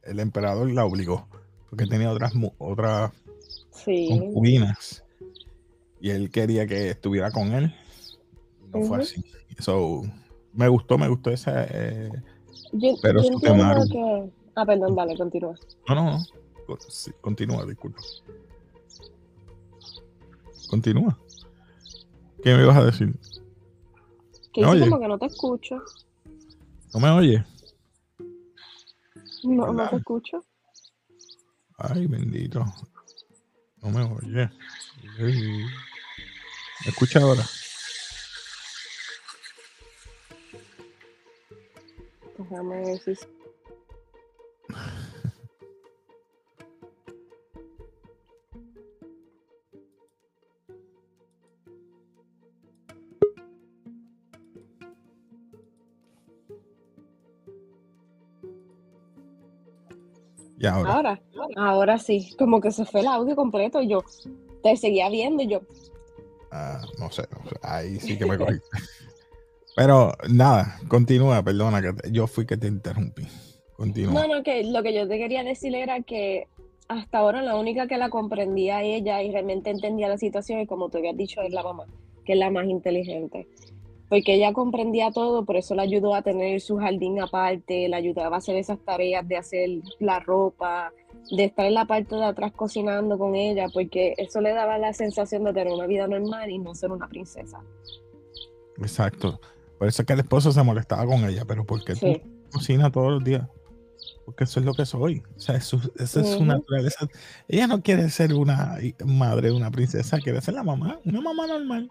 el 0.04 0.20
emperador 0.20 0.72
la 0.72 0.86
obligó, 0.86 1.28
porque 1.70 1.88
tenía 1.88 2.12
otras, 2.12 2.34
otras 2.60 3.12
concubinas. 3.84 5.04
Y 6.00 6.10
él 6.10 6.32
quería 6.32 6.66
que 6.68 6.90
estuviera 6.90 7.32
con 7.32 7.54
él. 7.54 7.74
No 8.74 8.82
fue 8.84 9.00
así. 9.00 9.24
Eso 9.58 10.04
me 10.54 10.68
gustó, 10.68 10.98
me 10.98 11.08
gustó 11.08 11.30
esa. 11.30 11.66
Eh, 11.66 12.12
pero 13.02 13.22
yo 13.22 13.40
que. 13.40 14.32
Ah, 14.56 14.66
perdón, 14.66 14.96
dale, 14.96 15.16
continúa. 15.16 15.56
No, 15.88 15.96
no, 15.96 16.18
no. 16.18 16.78
continúa, 17.22 17.66
disculpa. 17.66 18.02
Continúa. 20.70 21.18
¿Qué 22.44 22.56
me 22.56 22.64
ibas 22.64 22.78
a 22.78 22.86
decir? 22.86 23.16
Que 24.54 24.66
dice 24.66 24.90
como 24.90 25.00
que 25.00 25.08
no 25.08 25.18
te 25.18 25.28
escucho. 25.28 25.82
¿No 26.94 27.00
me 27.00 27.10
oye? 27.10 27.44
No, 29.44 29.72
no 29.72 29.90
te 29.90 29.96
escucho. 29.96 30.44
Ay, 31.78 32.06
bendito. 32.08 32.66
No 33.82 33.90
me 33.90 34.04
oye. 34.04 34.50
¿Me 35.18 35.72
escucha 36.88 37.20
ahora? 37.20 37.44
Déjame 42.38 42.86
ver 42.86 43.00
si 43.04 43.16
ahora? 60.66 61.22
ahora? 61.56 61.98
sí, 61.98 62.34
como 62.38 62.62
que 62.62 62.72
se 62.72 62.86
fue 62.86 63.02
el 63.02 63.08
audio 63.08 63.36
completo 63.36 63.82
y 63.82 63.88
yo 63.88 64.04
te 64.64 64.76
seguía 64.78 65.10
viendo 65.10 65.44
y 65.44 65.48
yo. 65.48 65.62
Ah, 66.52 66.82
no 67.00 67.12
sé, 67.12 67.24
ahí 67.62 68.00
sí 68.00 68.18
que 68.18 68.26
me 68.26 68.38
cogí. 68.38 68.58
Pero 69.76 70.14
nada, 70.30 70.80
continúa, 70.88 71.42
perdona, 71.44 71.82
que 71.82 72.12
yo 72.12 72.28
fui 72.28 72.46
que 72.46 72.58
te 72.58 72.68
interrumpí. 72.68 73.26
Continúa. 73.78 74.28
No, 74.28 74.36
no, 74.36 74.44
que 74.44 74.64
lo 74.66 74.84
que 74.84 74.94
yo 74.94 75.08
te 75.08 75.18
quería 75.18 75.44
decir 75.44 75.74
era 75.74 76.02
que 76.02 76.48
hasta 76.90 77.20
ahora 77.20 77.42
la 77.42 77.56
única 77.56 77.88
que 77.88 77.98
la 77.98 78.10
comprendía 78.10 78.84
ella 78.84 79.24
y 79.24 79.32
realmente 79.32 79.70
entendía 79.70 80.10
la 80.10 80.18
situación, 80.18 80.60
y 80.60 80.68
como 80.68 80.90
tú 80.90 80.98
habías 80.98 81.16
dicho, 81.16 81.42
es 81.42 81.54
la 81.54 81.64
mamá, 81.64 81.86
que 82.26 82.34
es 82.34 82.40
la 82.40 82.52
más 82.52 82.66
inteligente 82.66 83.48
porque 84.12 84.34
ella 84.34 84.52
comprendía 84.52 85.10
todo, 85.10 85.46
por 85.46 85.56
eso 85.56 85.74
le 85.74 85.84
ayudó 85.84 86.14
a 86.14 86.22
tener 86.22 86.60
su 86.60 86.76
jardín 86.76 87.22
aparte, 87.22 87.88
le 87.88 87.96
ayudaba 87.96 88.36
a 88.36 88.40
hacer 88.40 88.58
esas 88.58 88.78
tareas 88.80 89.26
de 89.26 89.38
hacer 89.38 89.70
la 90.00 90.20
ropa, 90.20 90.92
de 91.34 91.46
estar 91.46 91.66
en 91.66 91.76
la 91.76 91.86
parte 91.86 92.16
de 92.16 92.26
atrás 92.26 92.52
cocinando 92.52 93.18
con 93.18 93.36
ella, 93.36 93.68
porque 93.74 94.14
eso 94.18 94.42
le 94.42 94.52
daba 94.54 94.78
la 94.78 94.92
sensación 94.92 95.46
de 95.46 95.54
tener 95.54 95.72
una 95.72 95.88
vida 95.88 96.08
normal 96.08 96.50
y 96.50 96.60
no 96.60 96.76
ser 96.76 96.92
una 96.92 97.08
princesa. 97.08 97.64
Exacto. 98.80 99.40
Por 99.80 99.88
eso 99.88 100.02
es 100.02 100.06
que 100.06 100.12
el 100.12 100.20
esposo 100.20 100.52
se 100.52 100.62
molestaba 100.62 101.06
con 101.06 101.24
ella, 101.24 101.46
pero 101.48 101.66
porque 101.66 101.96
tú 101.96 102.20
cocinas 102.52 102.92
todos 102.92 103.14
los 103.14 103.24
días? 103.24 103.48
Porque 104.26 104.44
eso 104.44 104.60
es 104.60 104.66
lo 104.66 104.74
que 104.74 104.86
soy. 104.86 105.24
O 105.38 105.40
sea, 105.40 105.56
eso, 105.56 105.80
es 105.98 106.12
su 106.12 106.44
naturaleza. 106.44 107.08
Ella 107.48 107.66
no 107.66 107.82
quiere 107.82 108.10
ser 108.10 108.34
una 108.34 108.78
madre, 109.06 109.54
una 109.54 109.72
princesa, 109.72 110.20
quiere 110.20 110.42
ser 110.42 110.56
la 110.56 110.64
mamá, 110.64 111.00
una 111.06 111.22
mamá 111.22 111.48
normal. 111.48 111.90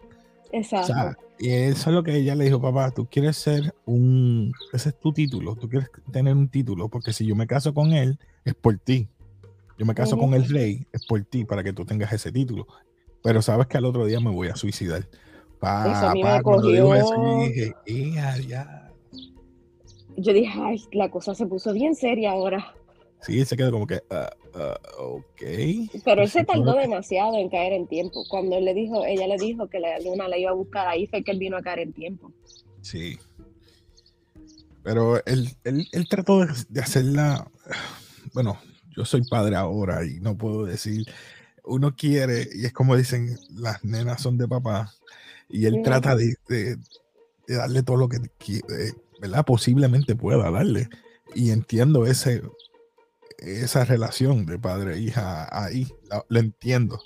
Exacto. 0.53 1.21
y 1.39 1.49
eso 1.49 1.89
es 1.89 1.95
lo 1.95 2.03
que 2.03 2.15
ella 2.15 2.35
le 2.35 2.45
dijo, 2.45 2.61
papá, 2.61 2.91
tú 2.91 3.07
quieres 3.09 3.37
ser 3.37 3.73
un, 3.85 4.51
ese 4.73 4.89
es 4.89 4.99
tu 4.99 5.13
título, 5.13 5.55
tú 5.55 5.69
quieres 5.69 5.89
tener 6.11 6.35
un 6.35 6.49
título, 6.49 6.89
porque 6.89 7.13
si 7.13 7.25
yo 7.25 7.35
me 7.35 7.47
caso 7.47 7.73
con 7.73 7.93
él, 7.93 8.19
es 8.45 8.53
por 8.53 8.77
ti. 8.77 9.07
Yo 9.77 9.85
me 9.85 9.95
caso 9.95 10.15
con 10.15 10.35
el 10.35 10.47
rey, 10.47 10.85
es 10.91 11.05
por 11.07 11.23
ti, 11.23 11.43
para 11.43 11.63
que 11.63 11.73
tú 11.73 11.85
tengas 11.85 12.13
ese 12.13 12.31
título. 12.31 12.67
Pero 13.23 13.41
sabes 13.41 13.65
que 13.65 13.77
al 13.77 13.85
otro 13.85 14.05
día 14.05 14.19
me 14.19 14.29
voy 14.29 14.49
a 14.49 14.55
suicidar. 14.55 15.07
Pa, 15.59 16.13
me 16.13 16.41
cogió. 16.43 16.93
dije, 17.39 17.73
Yo 20.17 20.33
dije, 20.33 20.59
ay, 20.61 20.83
la 20.91 21.09
cosa 21.09 21.33
se 21.33 21.47
puso 21.47 21.73
bien 21.73 21.95
seria 21.95 22.31
ahora. 22.31 22.75
Sí, 23.21 23.43
se 23.45 23.57
quedó 23.57 23.71
como 23.71 23.87
que, 23.87 24.03
uh, 24.11 24.40
uh, 24.55 25.01
ok. 25.01 25.41
Pero 26.03 26.21
él 26.21 26.29
se 26.29 26.43
tardó 26.43 26.73
demasiado 26.75 27.37
en 27.37 27.49
caer 27.49 27.73
en 27.73 27.87
tiempo. 27.87 28.23
Cuando 28.29 28.57
él 28.57 28.65
le 28.65 28.73
dijo, 28.73 29.05
ella 29.05 29.27
le 29.27 29.37
dijo 29.37 29.67
que 29.67 29.79
la 29.79 29.99
luna 29.99 30.27
la 30.27 30.37
iba 30.37 30.51
a 30.51 30.55
buscar, 30.55 30.87
ahí 30.87 31.07
fue 31.07 31.23
que 31.23 31.31
él 31.31 31.39
vino 31.39 31.57
a 31.57 31.61
caer 31.61 31.79
en 31.79 31.93
tiempo. 31.93 32.31
Sí. 32.81 33.17
Pero 34.83 35.23
él, 35.25 35.49
él, 35.63 35.87
él 35.91 36.07
trató 36.09 36.45
de, 36.45 36.81
hacerla, 36.81 37.47
bueno, 38.33 38.59
yo 38.95 39.05
soy 39.05 39.21
padre 39.29 39.55
ahora 39.55 40.05
y 40.05 40.19
no 40.19 40.35
puedo 40.37 40.65
decir, 40.65 41.05
uno 41.63 41.95
quiere, 41.95 42.47
y 42.53 42.65
es 42.65 42.73
como 42.73 42.95
dicen, 42.95 43.37
las 43.53 43.83
nenas 43.83 44.21
son 44.21 44.37
de 44.37 44.47
papá, 44.47 44.91
y 45.49 45.65
él 45.65 45.81
trata 45.83 46.15
de, 46.15 46.35
de, 46.47 46.77
darle 47.47 47.83
todo 47.83 47.97
lo 47.97 48.09
que, 48.09 48.19
¿verdad? 49.21 49.45
Posiblemente 49.45 50.15
pueda 50.15 50.49
darle. 50.49 50.89
Y 51.35 51.51
entiendo 51.51 52.05
ese, 52.05 52.41
esa 53.37 53.85
relación 53.85 54.45
de 54.45 54.59
padre 54.59 54.95
e 54.95 54.99
hija 54.99 55.47
ahí, 55.51 55.87
lo, 56.29 56.39
entiendo. 56.39 56.99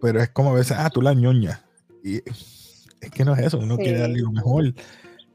Pero 0.00 0.20
es 0.20 0.30
como 0.30 0.50
a 0.50 0.54
veces, 0.54 0.76
ah, 0.78 0.90
tú 0.90 1.02
la 1.02 1.14
ñoña. 1.14 1.64
Y 2.02 2.16
es 2.16 3.10
que 3.12 3.24
no 3.24 3.34
es 3.34 3.40
eso, 3.40 3.58
uno 3.58 3.76
quiere 3.76 3.98
darle 3.98 4.20
lo 4.20 4.32
mejor. 4.32 4.74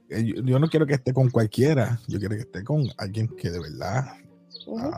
Eh, 0.10 0.34
yo, 0.44 0.60
no 0.60 0.70
quiero 0.70 0.86
que 0.86 0.96
esté 0.96 1.14
con 1.14 1.30
cualquiera, 1.30 2.00
yo 2.08 2.20
quiero 2.20 2.36
que 2.36 2.42
esté 2.42 2.64
con 2.64 2.88
alguien 2.98 3.28
que 3.28 3.50
de 3.50 3.60
verdad 3.60 4.14
uh 4.66 4.92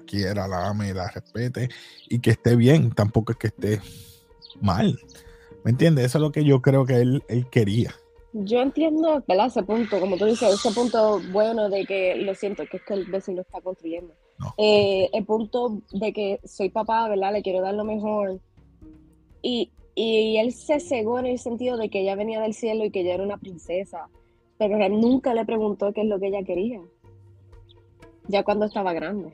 quiera, 0.00 0.48
la 0.48 0.68
ame, 0.68 0.92
la 0.92 1.08
respete 1.08 1.68
y 2.08 2.18
que 2.18 2.30
esté 2.30 2.56
bien, 2.56 2.90
tampoco 2.92 3.32
es 3.32 3.38
que 3.38 3.46
esté 3.48 3.80
mal. 4.60 4.98
¿Me 5.64 5.70
entiendes? 5.70 6.06
Eso 6.06 6.18
es 6.18 6.22
lo 6.22 6.32
que 6.32 6.44
yo 6.44 6.60
creo 6.60 6.84
que 6.84 6.96
él, 6.96 7.22
él 7.28 7.48
quería. 7.48 7.94
Yo 8.32 8.60
entiendo, 8.60 9.22
¿verdad? 9.28 9.46
Ese 9.46 9.62
punto, 9.62 10.00
como 10.00 10.16
tú 10.16 10.24
dices, 10.24 10.52
ese 10.52 10.74
punto 10.74 11.20
bueno 11.30 11.70
de 11.70 11.86
que 11.86 12.16
lo 12.16 12.34
siento, 12.34 12.64
que 12.70 12.78
es 12.78 12.82
que 12.82 12.94
el 12.94 13.06
vecino 13.06 13.42
está 13.42 13.60
construyendo. 13.60 14.14
Eh, 14.58 15.10
el 15.12 15.24
punto 15.24 15.82
de 15.92 16.12
que 16.12 16.40
soy 16.44 16.70
papá, 16.70 17.08
¿verdad? 17.08 17.32
Le 17.32 17.42
quiero 17.42 17.60
dar 17.60 17.74
lo 17.74 17.84
mejor. 17.84 18.40
Y, 19.42 19.70
y, 19.94 20.38
él 20.38 20.52
se 20.52 20.80
cegó 20.80 21.18
en 21.18 21.26
el 21.26 21.38
sentido 21.38 21.76
de 21.76 21.90
que 21.90 22.00
ella 22.00 22.14
venía 22.14 22.40
del 22.40 22.54
cielo 22.54 22.84
y 22.84 22.90
que 22.90 23.00
ella 23.00 23.14
era 23.14 23.24
una 23.24 23.36
princesa. 23.36 24.08
Pero 24.58 24.76
él 24.78 25.00
nunca 25.00 25.34
le 25.34 25.44
preguntó 25.44 25.92
qué 25.92 26.02
es 26.02 26.06
lo 26.06 26.18
que 26.18 26.28
ella 26.28 26.44
quería. 26.44 26.80
Ya 28.28 28.42
cuando 28.42 28.66
estaba 28.66 28.92
grande. 28.92 29.32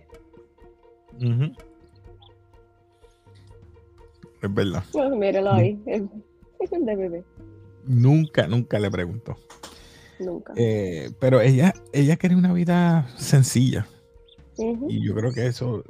Es 4.42 4.54
verdad. 4.54 4.82
míralo 5.16 5.52
ahí. 5.52 5.78
Es 5.86 6.70
de 6.70 6.96
bebé. 6.96 7.24
Nunca, 7.86 8.46
nunca 8.46 8.78
le 8.78 8.90
preguntó. 8.90 9.36
Nunca. 10.18 10.52
Eh, 10.56 11.10
pero 11.18 11.40
ella, 11.40 11.72
ella 11.92 12.16
quería 12.16 12.36
una 12.36 12.52
vida 12.52 13.08
sencilla. 13.16 13.86
Y 14.88 15.06
yo 15.06 15.14
creo 15.14 15.32
que 15.32 15.46
eso 15.46 15.84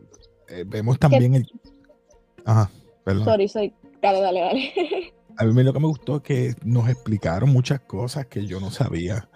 eh, 0.49 0.65
vemos 0.67 0.99
también 0.99 1.35
el. 1.35 1.47
Ajá, 2.45 2.71
perdón. 3.05 3.25
Sorry, 3.25 3.49
soy. 3.49 3.75
Dale, 4.03 4.21
dale, 4.21 4.41
dale. 4.41 5.13
A 5.37 5.45
mí 5.45 5.63
lo 5.63 5.73
que 5.73 5.81
me 5.81 5.87
gustó 5.87 6.17
es 6.17 6.23
que 6.23 6.55
nos 6.65 6.89
explicaron 6.89 7.51
muchas 7.51 7.81
cosas 7.81 8.27
que 8.27 8.47
yo 8.47 8.61
no 8.61 8.71
sabía 8.71 9.29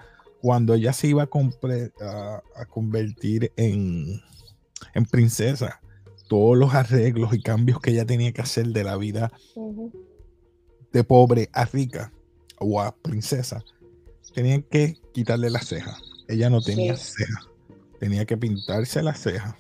cuando 0.45 0.75
ella 0.75 0.93
se 0.93 1.07
iba 1.07 1.23
a, 1.23 2.43
a, 2.57 2.67
convertir 2.67 3.51
en, 3.57 4.21
en, 4.93 5.05
princesa, 5.07 5.81
todos 6.29 6.59
los 6.59 6.75
arreglos 6.75 7.33
y 7.33 7.41
cambios 7.41 7.81
que 7.81 7.93
ella 7.93 8.05
tenía 8.05 8.33
que 8.33 8.43
hacer 8.43 8.67
de 8.67 8.85
la 8.85 8.99
vida 8.99 9.33
de 10.93 11.05
pobre 11.05 11.49
a 11.55 11.65
rica 11.65 12.13
o 12.59 12.83
a 12.83 12.95
princesa, 12.95 13.65
tenían 14.35 14.63
que 14.63 14.99
quitarle 15.15 15.49
las 15.49 15.67
cejas. 15.67 16.03
Ella 16.29 16.51
no 16.51 16.61
tenía 16.61 16.95
cejas. 16.99 17.49
Tenía 18.05 18.27
que 18.27 18.37
pintarse 18.37 19.03
las 19.03 19.19
cejas. 19.19 19.55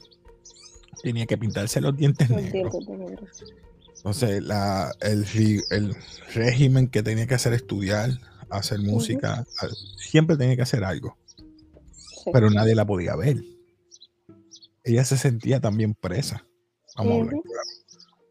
Tenía 1.02 1.24
que 1.24 1.38
pintarse 1.38 1.80
los 1.80 1.96
dientes 1.96 2.28
negros. 2.28 2.76
Entonces, 3.96 4.42
la, 4.42 4.92
el, 5.00 5.24
el 5.70 5.96
régimen 6.34 6.88
que 6.88 7.02
tenía 7.02 7.26
que 7.26 7.36
hacer 7.36 7.54
estudiar, 7.54 8.10
hacer 8.50 8.80
música, 8.80 9.46
siempre 9.96 10.36
tenía 10.36 10.56
que 10.56 10.60
hacer 10.60 10.84
algo. 10.84 11.16
Pero 12.34 12.50
nadie 12.50 12.74
la 12.74 12.84
podía 12.84 13.16
ver. 13.16 13.42
Ella 14.82 15.06
se 15.06 15.16
sentía 15.16 15.58
también 15.58 15.94
presa. 15.94 16.46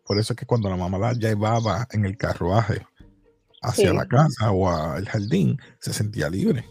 Por 0.06 0.20
eso 0.20 0.34
es 0.34 0.38
que 0.38 0.46
cuando 0.46 0.70
la 0.70 0.78
mamá 0.78 1.00
la 1.00 1.14
llevaba 1.14 1.88
en 1.90 2.06
el 2.06 2.18
carruaje 2.18 2.86
hacia 3.64 3.94
la 3.94 4.06
casa 4.06 4.52
o 4.52 4.70
al 4.70 5.10
jardín, 5.10 5.58
se 5.80 5.92
sentía 5.92 6.30
libre. 6.30 6.68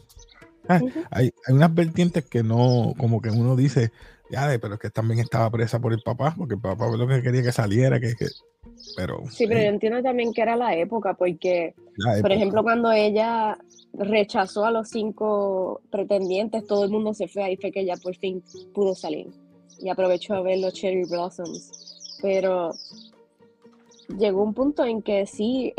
Ah, 0.69 0.81
hay, 1.11 1.33
hay, 1.47 1.55
unas 1.55 1.75
vertientes 1.75 2.25
que 2.25 2.43
no, 2.43 2.95
como 2.99 3.21
que 3.21 3.31
uno 3.31 3.57
dice, 3.57 3.91
ya, 4.31 4.49
pero 4.61 4.75
es 4.75 4.81
que 4.81 4.91
también 4.91 5.21
estaba 5.21 5.51
presa 5.51 5.81
por 5.81 5.93
el 5.93 6.03
papá, 6.03 6.35
porque 6.37 6.55
el 6.55 6.61
papá 6.61 6.87
lo 6.97 7.07
que 7.07 7.23
quería 7.23 7.43
que 7.43 7.53
saliera, 7.53 8.01
que, 8.01 8.15
que 8.15 8.29
pero... 8.97 9.23
Sí, 9.31 9.47
pero 9.47 9.61
yo 9.61 9.69
entiendo 9.69 10.03
también 10.03 10.33
que 10.33 10.43
era 10.43 10.57
la 10.57 10.75
época, 10.75 11.15
porque, 11.15 11.75
por 12.21 12.33
ejemplo, 12.33 12.63
cuando 12.63 12.91
ella 12.93 13.59
rechazó 13.93 14.65
a 14.65 14.71
los 14.71 14.89
cinco 14.89 15.81
pretendientes, 15.91 16.67
todo 16.67 16.85
el 16.85 16.91
mundo 16.91 17.13
se 17.15 17.29
fue, 17.29 17.43
ahí 17.43 17.57
fue 17.57 17.73
que 17.73 17.81
ella 17.81 17.97
por 18.03 18.17
fin 18.17 18.43
pudo 18.73 18.95
salir 18.95 19.29
y 19.81 19.89
aprovechó 19.89 20.35
a 20.35 20.43
ver 20.43 20.59
los 20.59 20.73
cherry 20.75 21.05
blossoms. 21.05 22.19
Pero 22.23 22.73
llegó 24.19 24.43
un 24.43 24.55
punto 24.55 24.85
en 24.85 25.03
que 25.03 25.27
sí, 25.27 25.75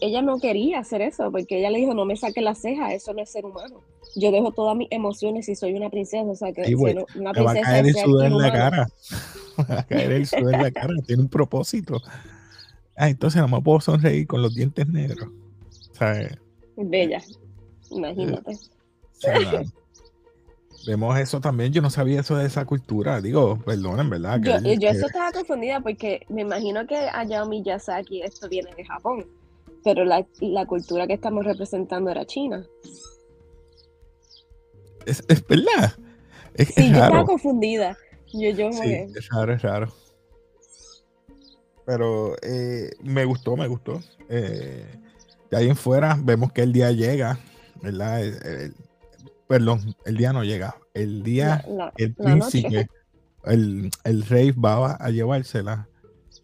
ella 0.00 0.22
no 0.22 0.38
quería 0.38 0.80
hacer 0.80 1.02
eso, 1.02 1.30
porque 1.30 1.58
ella 1.58 1.70
le 1.70 1.78
dijo, 1.78 1.94
no 1.94 2.04
me 2.04 2.16
saque 2.16 2.40
la 2.40 2.54
ceja, 2.54 2.92
eso 2.94 3.12
no 3.12 3.22
es 3.22 3.30
ser 3.30 3.44
humano. 3.44 3.80
Yo 4.16 4.30
dejo 4.30 4.52
todas 4.52 4.76
mis 4.76 4.88
emociones 4.90 5.48
y 5.48 5.56
soy 5.56 5.74
una 5.74 5.90
princesa, 5.90 6.24
o 6.24 6.34
sea 6.34 6.52
que 6.52 6.74
una 6.74 7.32
princesa... 7.32 7.42
va 7.42 7.52
a 7.52 7.54
caer 7.54 7.86
el 7.86 7.94
sudor 7.94 8.26
en 8.26 8.38
la 8.38 8.52
cara, 8.52 8.88
va 9.70 9.80
a 9.80 9.82
caer 9.86 10.12
el 10.12 10.26
sudor 10.26 10.54
en 10.54 10.62
la 10.62 10.70
cara, 10.70 10.94
tiene 11.06 11.22
un 11.22 11.28
propósito. 11.28 12.00
Ah, 12.96 13.08
entonces 13.08 13.40
no 13.40 13.48
me 13.48 13.60
puedo 13.60 13.80
sonreír 13.80 14.26
con 14.26 14.40
los 14.42 14.54
dientes 14.54 14.86
negros. 14.88 15.28
Bella, 16.76 17.22
imagínate. 17.90 18.56
vemos 20.86 21.18
eso 21.18 21.40
también. 21.40 21.72
Yo 21.72 21.82
no 21.82 21.90
sabía 21.90 22.20
eso 22.20 22.36
de 22.36 22.46
esa 22.46 22.64
cultura. 22.64 23.20
Digo, 23.20 23.58
perdonen, 23.64 24.10
¿verdad? 24.10 24.40
yo, 24.40 24.58
yo 24.74 24.88
eso 24.90 25.06
estaba 25.06 25.32
confundida 25.32 25.80
porque 25.80 26.24
me 26.28 26.42
imagino 26.42 26.86
que 26.86 26.96
Hayao 26.96 27.46
Miyazaki 27.46 28.22
esto 28.22 28.48
viene 28.48 28.70
de 28.76 28.84
Japón, 28.84 29.26
pero 29.82 30.04
la, 30.04 30.26
la 30.40 30.66
cultura 30.66 31.06
que 31.06 31.14
estamos 31.14 31.44
representando 31.44 32.10
era 32.10 32.24
China. 32.24 32.64
Es, 35.06 35.24
es 35.28 35.46
verdad. 35.46 35.94
Es, 36.54 36.68
sí, 36.68 36.90
yo 36.90 36.94
estaba 36.94 37.24
confundida. 37.24 37.96
Yo, 38.32 38.50
yo 38.50 38.72
sí, 38.72 38.92
es 38.92 39.28
raro, 39.28 39.52
es 39.52 39.62
raro. 39.62 39.92
Pero 41.86 42.36
eh, 42.42 42.90
me 43.02 43.24
gustó, 43.24 43.56
me 43.56 43.68
gustó. 43.68 44.00
Eh, 44.28 44.86
de 45.50 45.56
ahí 45.56 45.68
en 45.68 45.76
fuera 45.76 46.18
vemos 46.20 46.52
que 46.52 46.62
el 46.62 46.72
día 46.72 46.90
llega, 46.90 47.38
¿verdad? 47.82 48.20
perdón, 49.46 49.94
el 50.04 50.16
día 50.16 50.32
no 50.32 50.44
llega. 50.44 50.76
El 50.94 51.22
día, 51.22 51.64
el 51.96 52.14
príncipe, 52.14 52.88
el, 53.44 53.90
rey 54.28 54.52
va 54.52 54.94
a 54.94 55.10
llevársela, 55.10 55.88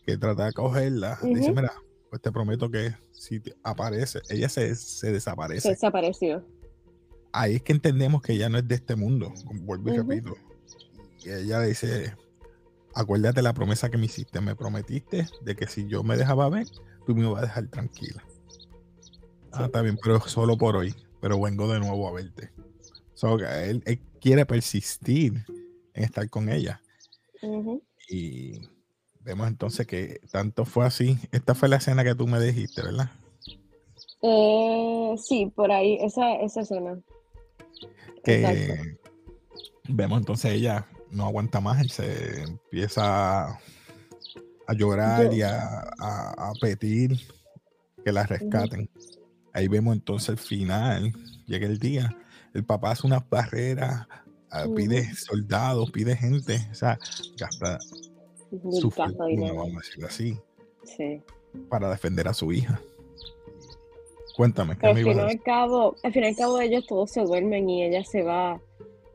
que 0.05 0.17
trata 0.17 0.47
de 0.47 0.53
cogerla. 0.53 1.19
Dice, 1.23 1.53
mira, 1.53 1.73
pues 2.11 2.21
te 2.21 2.31
prometo 2.33 2.71
que 2.71 2.95
si 3.13 3.41
aparece, 3.63 4.21
ella 4.29 4.49
se, 4.49 4.75
desaparece. 5.11 5.61
Se 5.61 5.71
desapareció. 5.71 6.45
Ahí 7.33 7.57
es 7.57 7.63
que 7.63 7.73
entendemos 7.73 8.23
que 8.23 8.33
ella 8.33 8.49
no 8.49 8.59
es 8.59 8.67
de 8.67 8.75
este 8.75 8.97
mundo, 8.97 9.33
vuelvo 9.63 9.93
y 9.93 9.97
repito. 9.97 10.37
Y 11.25 11.31
ella 11.31 11.61
dice, 11.61 12.15
acuérdate 12.95 13.43
la 13.43 13.53
promesa 13.53 13.91
que 13.91 13.99
me 13.99 14.07
hiciste, 14.07 14.41
me 14.41 14.57
prometiste 14.57 15.29
de 15.43 15.57
que 15.57 15.67
si 15.67 15.87
yo 15.87 16.03
me 16.03 16.17
dejaba 16.17 16.49
ver, 16.49 16.67
tú 17.07 17.15
me 17.15 17.23
ibas 17.23 17.43
a 17.43 17.47
dejar 17.47 17.69
tranquila. 17.69 18.25
Ah, 19.53 19.67
está 19.67 19.83
bien, 19.83 19.99
pero 20.03 20.21
solo 20.21 20.57
por 20.57 20.77
hoy. 20.77 20.95
Pero 21.21 21.41
vengo 21.41 21.71
de 21.73 21.81
nuevo 21.81 22.09
a 22.09 22.13
verte. 22.13 22.51
él, 23.65 24.01
quiere 24.21 24.47
persistir 24.47 25.45
en 25.95 26.05
estar 26.05 26.29
con 26.31 26.49
ella. 26.49 26.81
Y 28.09 28.61
vemos 29.21 29.49
entonces 29.49 29.87
que 29.87 30.21
tanto 30.31 30.65
fue 30.65 30.87
así. 30.87 31.19
Esta 31.31 31.55
fue 31.55 31.69
la 31.69 31.77
escena 31.77 32.05
que 32.05 32.15
tú 32.15 32.27
me 32.27 32.41
dijiste, 32.41 32.83
¿verdad? 32.83 33.11
Eh, 34.23 35.15
sí, 35.19 35.53
por 35.55 35.73
ahí, 35.73 35.99
esa, 36.01 36.35
esa 36.37 36.61
escena. 36.63 36.99
Que 38.25 38.97
vemos 39.89 40.19
entonces 40.19 40.53
ella 40.53 40.87
no 41.11 41.25
aguanta 41.27 41.61
más, 41.61 41.81
él 41.81 41.91
se 41.91 42.43
empieza 42.43 43.49
a 43.49 44.75
llorar 44.75 45.33
y 45.33 45.43
a, 45.43 45.91
pedir 46.61 47.19
que 48.05 48.13
la 48.13 48.25
rescaten. 48.25 48.89
Ahí 49.53 49.67
vemos 49.67 49.95
entonces 49.95 50.29
el 50.29 50.39
final, 50.39 51.13
llega 51.47 51.67
el 51.67 51.79
día, 51.79 52.17
el 52.55 52.65
papá 52.65 52.93
hace 52.93 53.07
unas 53.07 53.29
barreras, 53.29 54.07
ah, 54.51 54.67
pide 54.75 55.13
soldados, 55.15 55.91
pide 55.91 56.17
gente, 56.17 56.69
o 56.71 56.75
sea, 56.75 56.99
gasta 57.37 57.79
su 58.81 58.91
fortuna, 58.91 59.53
vamos 59.53 59.75
a 59.75 59.81
decirlo 59.81 60.07
así, 60.07 60.39
para 61.69 61.91
defender 61.91 62.29
a 62.29 62.35
su 62.35 62.53
hija. 62.53 62.81
Cuéntame, 64.41 64.79
¿qué 64.79 64.87
al, 64.87 64.97
final 64.97 65.29
al, 65.29 65.43
cabo, 65.43 65.97
al 66.03 66.13
fin 66.15 66.25
y 66.25 66.27
al 66.29 66.37
cabo 66.37 66.59
ellos 66.63 66.87
todos 66.87 67.11
se 67.11 67.21
duermen 67.21 67.69
y 67.69 67.85
ella 67.85 68.03
se 68.03 68.23
va, 68.23 68.59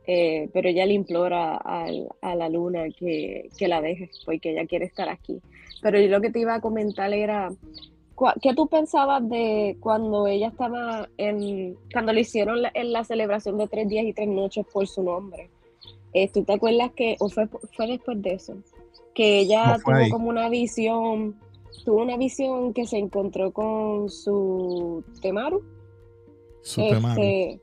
eh, 0.05 0.47
pero 0.53 0.69
ella 0.69 0.85
le 0.85 0.93
implora 0.93 1.57
a, 1.57 2.35
la 2.35 2.47
luna 2.47 2.83
que, 2.95 3.49
que, 3.57 3.67
la 3.67 3.81
deje, 3.81 4.11
porque 4.23 4.51
ella 4.51 4.67
quiere 4.67 4.85
estar 4.85 5.09
aquí. 5.09 5.41
Pero 5.81 5.99
yo 5.99 6.09
lo 6.09 6.21
que 6.21 6.29
te 6.29 6.41
iba 6.41 6.53
a 6.53 6.61
comentar 6.61 7.11
era, 7.11 7.49
¿Qué 8.39 8.53
tú 8.53 8.67
pensabas 8.67 9.27
de 9.27 9.77
cuando 9.79 10.27
ella 10.27 10.49
estaba 10.49 11.09
en, 11.17 11.75
cuando 11.91 12.13
le 12.13 12.21
hicieron 12.21 12.61
la, 12.61 12.71
en 12.75 12.93
la 12.93 13.03
celebración 13.03 13.57
de 13.57 13.67
tres 13.67 13.89
días 13.89 14.05
y 14.05 14.13
tres 14.13 14.27
noches 14.27 14.63
por 14.71 14.85
su 14.87 15.01
nombre? 15.01 15.49
Eh, 16.13 16.29
¿Tú 16.31 16.43
te 16.43 16.53
acuerdas 16.53 16.91
que, 16.95 17.15
o 17.19 17.29
fue, 17.29 17.47
fue 17.75 17.87
después 17.87 18.21
de 18.21 18.35
eso, 18.35 18.57
que 19.15 19.39
ella 19.39 19.79
tuvo 19.83 20.07
como 20.11 20.29
una 20.29 20.49
visión, 20.49 21.35
tuvo 21.83 22.01
una 22.01 22.17
visión 22.17 22.73
que 22.73 22.85
se 22.87 22.97
encontró 22.97 23.51
con 23.51 24.09
su 24.09 25.03
Temaru? 25.21 25.63
Su 26.61 26.81
Temaru. 26.81 27.21
Este, 27.21 27.61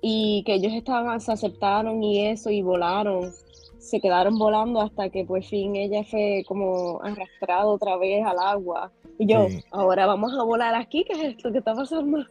y 0.00 0.42
que 0.44 0.54
ellos 0.54 0.72
estaban, 0.74 1.20
se 1.20 1.32
aceptaron 1.32 2.02
y 2.02 2.26
eso, 2.26 2.50
y 2.50 2.62
volaron 2.62 3.32
se 3.84 4.00
quedaron 4.00 4.38
volando 4.38 4.80
hasta 4.80 5.10
que 5.10 5.24
por 5.24 5.42
fin 5.44 5.76
ella 5.76 6.04
fue 6.04 6.42
como 6.48 7.02
arrastrada 7.02 7.66
otra 7.66 7.96
vez 7.96 8.24
al 8.24 8.38
agua. 8.38 8.90
Y 9.18 9.26
yo, 9.26 9.46
ahora 9.70 10.06
vamos 10.06 10.32
a 10.32 10.42
volar 10.42 10.74
aquí, 10.74 11.04
¿qué 11.04 11.12
es 11.12 11.34
esto 11.36 11.52
que 11.52 11.58
está 11.58 11.74
pasando? 11.74 12.24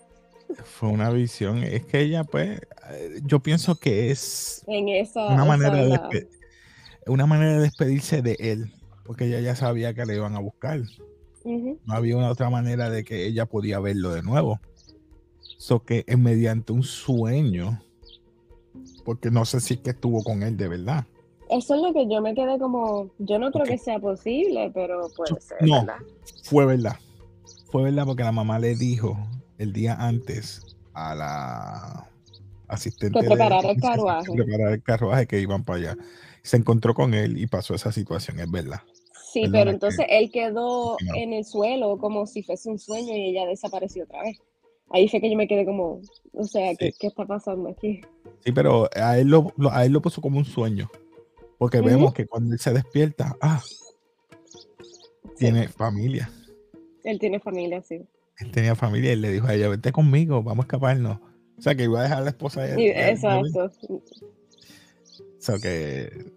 Fue 0.65 0.89
una 0.89 1.09
visión, 1.11 1.63
es 1.63 1.85
que 1.85 2.01
ella 2.01 2.23
pues, 2.23 2.59
eh, 2.91 3.19
yo 3.23 3.39
pienso 3.39 3.75
que 3.75 4.11
es 4.11 4.63
en 4.67 4.89
esa, 4.89 5.27
una, 5.27 5.45
manera 5.45 5.75
de 5.75 6.27
una 7.07 7.25
manera 7.25 7.53
de 7.53 7.59
despedirse 7.59 8.21
de 8.21 8.35
él, 8.39 8.73
porque 9.05 9.25
ella 9.25 9.39
ya 9.39 9.55
sabía 9.55 9.93
que 9.93 10.05
le 10.05 10.15
iban 10.15 10.35
a 10.35 10.39
buscar. 10.39 10.81
No 11.43 11.93
había 11.93 12.17
una 12.17 12.29
otra 12.29 12.49
manera 12.49 12.89
de 12.89 13.03
que 13.03 13.25
ella 13.25 13.45
podía 13.45 13.79
verlo 13.79 14.11
de 14.11 14.23
nuevo. 14.23 14.59
So 15.57 15.83
que 15.83 16.03
es 16.07 16.17
mediante 16.17 16.73
un 16.73 16.83
sueño, 16.83 17.81
porque 19.05 19.31
no 19.31 19.45
sé 19.45 19.59
si 19.59 19.75
es 19.75 19.79
que 19.81 19.91
estuvo 19.91 20.23
con 20.23 20.43
él 20.43 20.57
de 20.57 20.67
verdad 20.67 21.05
eso 21.49 21.75
es 21.75 21.81
lo 21.81 21.93
que 21.93 22.07
yo 22.09 22.21
me 22.21 22.33
quedé 22.33 22.57
como, 22.57 23.11
yo 23.19 23.37
no 23.39 23.51
creo 23.51 23.65
que 23.65 23.77
sea 23.77 23.99
posible, 23.99 24.71
pero 24.73 25.09
puede 25.15 25.39
ser. 25.39 25.57
No, 25.61 25.85
fue 26.43 26.65
verdad. 26.65 26.97
Fue 27.71 27.83
verdad 27.83 28.05
porque 28.05 28.23
la 28.23 28.31
mamá 28.31 28.59
le 28.59 28.75
dijo 28.75 29.17
el 29.57 29.73
día 29.73 29.95
antes 29.95 30.75
a 30.93 31.15
la 31.15 32.09
asistente 32.67 33.19
que 33.19 33.27
preparar 33.27 33.65
el 33.65 33.79
carruaje. 33.79 34.31
Preparar 34.33 34.73
el 34.73 34.83
carruaje 34.83 35.27
que 35.27 35.39
iban 35.39 35.63
para 35.63 35.79
allá. 35.79 35.97
Se 36.41 36.57
encontró 36.57 36.93
con 36.93 37.13
él 37.13 37.37
y 37.37 37.47
pasó 37.47 37.73
esa 37.75 37.91
situación, 37.91 38.39
es 38.39 38.49
verdad. 38.49 38.81
Sí, 39.33 39.45
pero 39.51 39.71
entonces 39.71 40.05
él 40.09 40.29
quedó 40.31 40.95
en 41.15 41.33
el 41.33 41.43
suelo 41.43 41.97
como 41.97 42.27
si 42.27 42.43
fuese 42.43 42.69
un 42.69 42.77
sueño 42.77 43.15
y 43.15 43.29
ella 43.31 43.47
desapareció 43.47 44.03
otra 44.03 44.21
vez. 44.21 44.37
Ahí 44.91 45.09
fue 45.09 45.21
que 45.21 45.31
yo 45.31 45.35
me 45.35 45.47
quedé 45.47 45.65
como, 45.65 46.01
o 46.33 46.43
sea, 46.43 46.75
¿qué, 46.75 46.93
está 46.99 47.25
pasando 47.25 47.69
aquí? 47.69 48.01
Sí, 48.45 48.51
pero 48.51 48.87
a 48.95 49.17
él 49.17 49.33
a 49.71 49.85
él 49.85 49.91
lo 49.91 50.01
puso 50.03 50.21
como 50.21 50.37
un 50.37 50.45
sueño. 50.45 50.87
Porque 51.57 51.81
vemos 51.81 52.13
que 52.13 52.27
cuando 52.27 52.53
él 52.53 52.59
se 52.59 52.73
despierta, 52.73 53.35
ah, 53.41 53.59
tiene 55.35 55.67
familia. 55.67 56.29
Él 57.03 57.17
tiene 57.17 57.39
familia, 57.39 57.81
sí. 57.81 58.05
Él 58.37 58.51
tenía 58.51 58.75
familia 58.75 59.13
y 59.13 59.15
le 59.15 59.31
dijo 59.31 59.47
a 59.47 59.55
ella, 59.55 59.67
vete 59.67 59.91
conmigo, 59.91 60.43
vamos 60.43 60.65
a 60.65 60.67
escaparnos. 60.67 61.17
sea, 61.57 61.73
que 61.73 61.85
iba 61.85 61.99
a 61.99 62.03
dejar 62.03 62.19
a 62.19 62.21
la 62.21 62.29
esposa 62.29 62.61
de, 62.61 62.79
Y- 62.79 62.87
Exacto. 62.89 63.65
O 63.65 64.01
sea, 65.39 65.57
que 65.57 66.31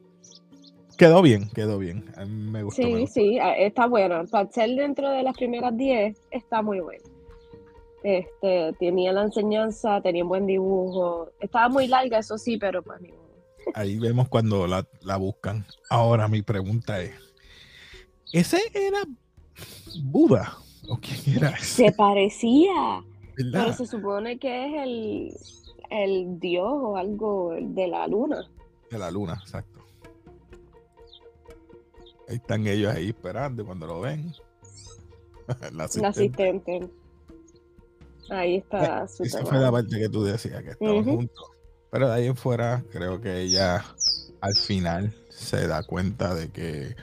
quedó 0.96 1.22
bien, 1.22 1.48
quedó 1.50 1.78
bien. 1.78 2.04
Me 2.26 2.62
gustó. 2.62 2.82
me 2.82 2.88
Sí, 2.88 3.00
gustó. 3.00 3.14
sí, 3.14 3.38
está 3.58 3.86
bueno. 3.86 4.24
Para 4.30 4.50
ser 4.50 4.70
dentro 4.70 5.10
de 5.10 5.22
las 5.22 5.36
primeras 5.36 5.76
10, 5.76 6.16
está 6.30 6.62
muy 6.62 6.80
bueno. 6.80 7.04
Este, 8.02 8.72
tenía 8.78 9.12
la 9.12 9.22
enseñanza, 9.24 10.00
tenía 10.00 10.22
un 10.22 10.28
buen 10.28 10.46
dibujo. 10.46 11.30
Estaba 11.40 11.68
muy 11.68 11.88
larga, 11.88 12.18
eso 12.18 12.38
sí, 12.38 12.56
pero 12.56 12.82
pues 12.82 13.00
ni 13.00 13.08
modo. 13.12 13.26
Ahí 13.74 13.98
vemos 13.98 14.28
cuando 14.28 14.66
la, 14.66 14.86
la 15.02 15.16
buscan. 15.16 15.66
Ahora 15.90 16.28
mi 16.28 16.42
pregunta 16.42 17.00
es, 17.00 17.14
¿ese 18.32 18.58
era 18.72 18.98
Buda? 20.04 20.56
¿O 20.88 20.98
quién 20.98 21.36
era 21.38 21.50
ese? 21.50 21.86
Se 21.86 21.92
parecía, 21.92 23.02
pero 23.52 23.72
se 23.72 23.86
supone 23.86 24.38
que 24.38 24.66
es 24.66 24.82
el, 24.82 25.32
el 25.90 26.38
dios 26.38 26.68
o 26.70 26.96
algo 26.96 27.54
de 27.60 27.88
la 27.88 28.06
luna. 28.06 28.48
De 28.88 28.98
la 28.98 29.10
luna, 29.10 29.36
exacto. 29.42 29.75
Ahí 32.28 32.36
están 32.36 32.66
ellos 32.66 32.94
ahí 32.94 33.08
esperando 33.08 33.64
cuando 33.64 33.86
lo 33.86 34.00
ven. 34.00 34.32
la 35.72 35.88
La 35.94 36.08
asistente. 36.08 36.90
Ahí 38.30 38.56
está 38.56 39.06
su 39.06 39.22
Esa 39.22 39.44
fue 39.44 39.58
la 39.58 39.70
parte 39.70 39.98
que 39.98 40.08
tú 40.08 40.24
decías, 40.24 40.62
que 40.62 40.70
estaban 40.70 41.04
juntos. 41.04 41.50
Pero 41.90 42.08
de 42.08 42.14
ahí 42.14 42.26
en 42.26 42.36
fuera, 42.36 42.84
creo 42.90 43.20
que 43.20 43.40
ella 43.40 43.84
al 44.40 44.54
final 44.54 45.14
se 45.28 45.66
da 45.66 45.82
cuenta 45.82 46.34
de 46.34 46.50
que 46.50 46.96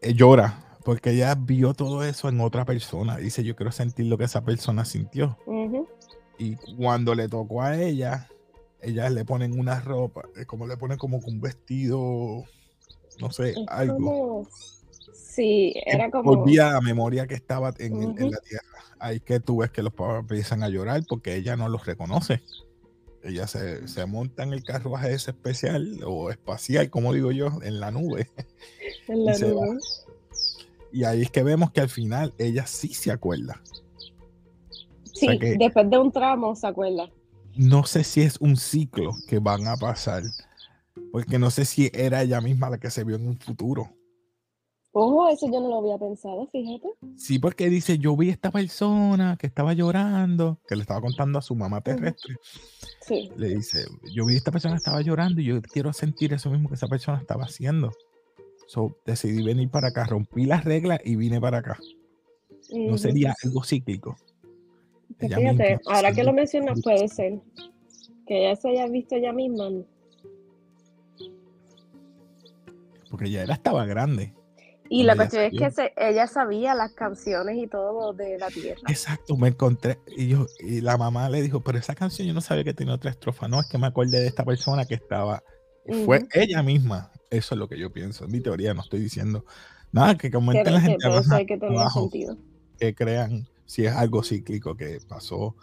eh, 0.00 0.14
llora, 0.14 0.78
porque 0.84 1.10
ella 1.10 1.34
vio 1.34 1.74
todo 1.74 2.02
eso 2.04 2.28
en 2.28 2.40
otra 2.40 2.64
persona. 2.64 3.18
Dice, 3.18 3.44
yo 3.44 3.54
quiero 3.56 3.72
sentir 3.72 4.06
lo 4.06 4.16
que 4.16 4.24
esa 4.24 4.42
persona 4.42 4.84
sintió. 4.84 5.36
Y 6.38 6.54
cuando 6.76 7.14
le 7.14 7.28
tocó 7.28 7.62
a 7.62 7.76
ella, 7.76 8.28
ellas 8.80 9.12
le 9.12 9.24
ponen 9.24 9.58
una 9.58 9.80
ropa, 9.80 10.22
es 10.36 10.46
como 10.46 10.66
le 10.66 10.76
ponen 10.76 10.96
como 10.96 11.18
un 11.18 11.40
vestido, 11.40 12.44
no 13.20 13.30
sé, 13.30 13.50
Es 13.50 13.58
algo. 13.68 13.94
como- 13.96 14.48
Sí, 15.14 15.72
era 15.86 16.10
como. 16.10 16.30
Olvida 16.32 16.72
la 16.72 16.80
memoria 16.80 17.26
que 17.28 17.34
estaba 17.34 17.72
en, 17.78 18.00
la 18.30 18.38
tierra. 18.40 18.64
Ahí 18.98 19.20
que 19.20 19.38
tú 19.38 19.58
ves 19.58 19.70
que 19.70 19.82
los 19.84 19.92
papás 19.92 20.20
empiezan 20.20 20.64
a 20.64 20.68
llorar 20.68 21.02
porque 21.08 21.36
ella 21.36 21.56
no 21.56 21.68
los 21.68 21.86
reconoce. 21.86 22.42
Ella 23.22 23.46
se, 23.46 23.86
se 23.86 24.04
monta 24.06 24.42
en 24.42 24.52
el 24.52 24.64
carruaje 24.64 25.12
ese 25.12 25.30
especial 25.32 26.00
o 26.04 26.30
espacial, 26.30 26.90
como 26.90 27.12
digo 27.12 27.30
yo, 27.30 27.50
en 27.62 27.78
la 27.78 27.90
nube. 27.92 28.28
en 29.08 29.24
la 29.24 29.36
y 29.36 29.40
nube. 29.42 29.78
Y 30.92 31.04
ahí 31.04 31.22
es 31.22 31.30
que 31.30 31.42
vemos 31.44 31.70
que 31.70 31.82
al 31.82 31.88
final 31.88 32.34
ella 32.38 32.66
sí 32.66 32.92
se 32.94 33.12
acuerda. 33.12 33.60
Sí, 35.12 35.26
sea 35.26 35.38
que- 35.38 35.56
después 35.58 35.88
de 35.88 35.98
un 35.98 36.10
tramo, 36.10 36.56
¿se 36.56 36.66
acuerda? 36.66 37.10
No 37.56 37.84
sé 37.84 38.02
si 38.04 38.22
es 38.22 38.38
un 38.40 38.56
ciclo 38.56 39.12
que 39.28 39.38
van 39.40 39.66
a 39.68 39.76
pasar, 39.76 40.22
porque 41.12 41.38
no 41.38 41.50
sé 41.50 41.64
si 41.64 41.90
era 41.92 42.22
ella 42.22 42.40
misma 42.40 42.70
la 42.70 42.78
que 42.78 42.90
se 42.90 43.04
vio 43.04 43.16
en 43.16 43.26
un 43.26 43.38
futuro. 43.38 43.90
Ojo, 44.92 45.28
eso 45.28 45.46
yo 45.46 45.60
no 45.60 45.68
lo 45.68 45.78
había 45.78 45.98
pensado, 45.98 46.48
fíjate. 46.50 46.88
Sí, 47.16 47.38
porque 47.38 47.68
dice, 47.68 47.98
yo 47.98 48.16
vi 48.16 48.30
a 48.30 48.32
esta 48.32 48.50
persona 48.50 49.36
que 49.38 49.46
estaba 49.46 49.72
llorando, 49.74 50.58
que 50.66 50.76
le 50.76 50.82
estaba 50.82 51.00
contando 51.00 51.38
a 51.38 51.42
su 51.42 51.54
mamá 51.54 51.82
terrestre. 51.82 52.36
Sí. 53.02 53.30
Le 53.36 53.48
dice, 53.48 53.84
yo 54.14 54.26
vi 54.26 54.34
a 54.34 54.38
esta 54.38 54.50
persona 54.50 54.74
que 54.74 54.78
estaba 54.78 55.00
llorando 55.02 55.40
y 55.40 55.44
yo 55.44 55.62
quiero 55.62 55.92
sentir 55.92 56.32
eso 56.32 56.50
mismo 56.50 56.68
que 56.68 56.74
esa 56.74 56.88
persona 56.88 57.18
estaba 57.18 57.44
haciendo. 57.44 57.92
So, 58.66 58.96
decidí 59.06 59.42
venir 59.42 59.70
para 59.70 59.88
acá, 59.88 60.04
rompí 60.04 60.46
las 60.46 60.64
reglas 60.64 61.00
y 61.04 61.16
vine 61.16 61.40
para 61.40 61.58
acá. 61.58 61.78
No 62.70 62.94
Ujú. 62.94 62.98
sería 62.98 63.34
algo 63.44 63.62
cíclico. 63.62 64.16
Pues 65.18 65.34
fíjate, 65.34 65.76
misma 65.76 65.94
ahora 65.94 66.12
que 66.12 66.22
lo 66.22 66.32
mencionas, 66.32 66.80
puede 66.82 67.08
ser 67.08 67.40
que 68.26 68.40
ella 68.46 68.56
se 68.56 68.68
haya 68.68 68.86
visto 68.88 69.16
ella 69.16 69.32
misma. 69.32 69.70
Porque 73.10 73.30
ya 73.30 73.42
era 73.42 73.54
estaba 73.54 73.84
grande. 73.86 74.34
Y 74.90 75.02
la 75.02 75.16
cuestión 75.16 75.42
ella 75.42 75.66
es 75.68 75.74
que 75.74 75.82
se- 75.82 75.92
ella 75.98 76.26
sabía 76.26 76.74
las 76.74 76.92
canciones 76.94 77.58
y 77.58 77.66
todo 77.66 78.14
de 78.14 78.38
la 78.38 78.48
tierra. 78.48 78.80
Exacto, 78.88 79.36
me 79.36 79.48
encontré 79.48 79.98
y 80.16 80.28
yo 80.28 80.46
y 80.60 80.80
la 80.80 80.96
mamá 80.96 81.28
le 81.28 81.42
dijo, 81.42 81.62
pero 81.62 81.78
esa 81.78 81.94
canción 81.94 82.26
yo 82.26 82.32
no 82.32 82.40
sabía 82.40 82.64
que 82.64 82.72
tenía 82.72 82.94
otra 82.94 83.10
estrofa. 83.10 83.48
No, 83.48 83.60
es 83.60 83.66
que 83.66 83.76
me 83.76 83.86
acordé 83.86 84.18
de 84.20 84.26
esta 84.26 84.44
persona 84.46 84.86
que 84.86 84.94
estaba. 84.94 85.42
y 85.86 85.92
Fue 86.04 86.18
Ujú. 86.18 86.28
ella 86.32 86.62
misma. 86.62 87.10
Eso 87.30 87.54
es 87.54 87.58
lo 87.58 87.68
que 87.68 87.78
yo 87.78 87.92
pienso. 87.92 88.24
En 88.24 88.30
mi 88.32 88.40
teoría 88.40 88.72
no 88.72 88.80
estoy 88.80 89.00
diciendo 89.00 89.44
nada 89.92 90.16
que 90.16 90.30
comenten 90.30 90.64
Que, 90.64 90.70
la 90.70 90.80
que 90.80 90.86
gente 90.86 91.06
abajo, 91.06 91.34
hay 91.34 91.46
que 91.46 91.58
tener 91.58 91.78
abajo, 91.78 92.00
sentido. 92.02 92.36
que 92.78 92.94
crean 92.94 93.46
si 93.66 93.84
es 93.84 93.92
algo 93.92 94.22
cíclico 94.22 94.74
que 94.74 94.98
pasó, 95.06 95.54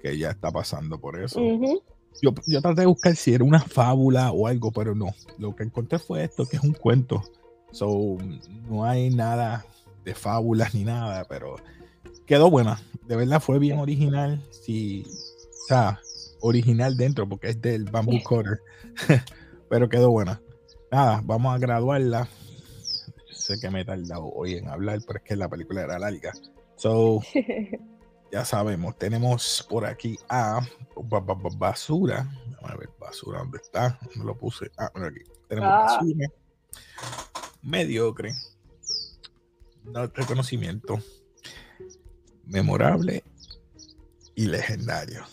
que 0.00 0.16
ya 0.16 0.30
está 0.30 0.52
pasando 0.52 1.00
por 1.00 1.20
eso. 1.20 1.40
Ujú. 1.42 1.82
Yo, 2.22 2.34
yo 2.46 2.60
traté 2.60 2.82
de 2.82 2.86
buscar 2.86 3.16
si 3.16 3.32
era 3.32 3.44
una 3.44 3.60
fábula 3.60 4.30
o 4.32 4.46
algo, 4.46 4.70
pero 4.72 4.94
no. 4.94 5.14
Lo 5.38 5.54
que 5.54 5.64
encontré 5.64 5.98
fue 5.98 6.24
esto, 6.24 6.46
que 6.46 6.56
es 6.56 6.62
un 6.62 6.74
cuento. 6.74 7.22
So, 7.72 8.18
no 8.68 8.84
hay 8.84 9.10
nada 9.10 9.64
de 10.04 10.14
fábulas 10.14 10.74
ni 10.74 10.84
nada, 10.84 11.24
pero 11.28 11.56
quedó 12.26 12.50
buena. 12.50 12.80
De 13.06 13.16
verdad 13.16 13.40
fue 13.40 13.58
bien 13.58 13.78
original. 13.78 14.42
Sí, 14.50 15.04
o 15.06 15.66
sea, 15.68 16.00
original 16.40 16.96
dentro, 16.96 17.28
porque 17.28 17.50
es 17.50 17.60
del 17.60 17.84
Bamboo 17.84 18.22
Cutter. 18.22 18.60
pero 19.68 19.88
quedó 19.88 20.10
buena. 20.10 20.40
Nada, 20.90 21.22
vamos 21.24 21.54
a 21.54 21.58
graduarla. 21.58 22.28
Sé 23.30 23.58
que 23.60 23.70
me 23.70 23.82
he 23.82 23.84
tardado 23.84 24.26
hoy 24.26 24.54
en 24.54 24.68
hablar, 24.68 25.00
pero 25.06 25.18
es 25.18 25.24
que 25.24 25.36
la 25.36 25.48
película 25.48 25.82
era 25.82 25.98
larga. 25.98 26.32
So, 26.76 27.20
ya 28.32 28.44
sabemos, 28.44 28.96
tenemos 28.96 29.66
por 29.68 29.84
aquí 29.84 30.18
a 30.28 30.60
ba- 30.96 31.20
ba- 31.20 31.34
ba- 31.34 31.50
basura. 31.56 32.28
Vamos 32.56 32.70
a 32.70 32.76
ver, 32.76 32.90
basura, 32.98 33.38
¿dónde 33.40 33.58
está? 33.58 33.98
¿Dónde 34.02 34.24
lo 34.24 34.36
puse? 34.36 34.70
Ah, 34.76 34.90
por 34.92 35.04
aquí. 35.04 35.20
Tenemos 35.48 35.70
Ah. 35.72 35.96
basura. 36.00 36.28
Mediocre. 37.62 38.34
No 39.84 40.06
reconocimiento. 40.06 40.98
Memorable 42.44 43.24
y 44.34 44.46
legendario. 44.46 45.24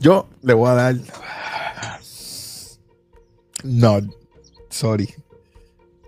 Yo 0.00 0.28
le 0.42 0.54
voy 0.54 0.70
a 0.70 0.74
dar. 0.74 0.94
No, 3.64 4.00
sorry. 4.70 5.08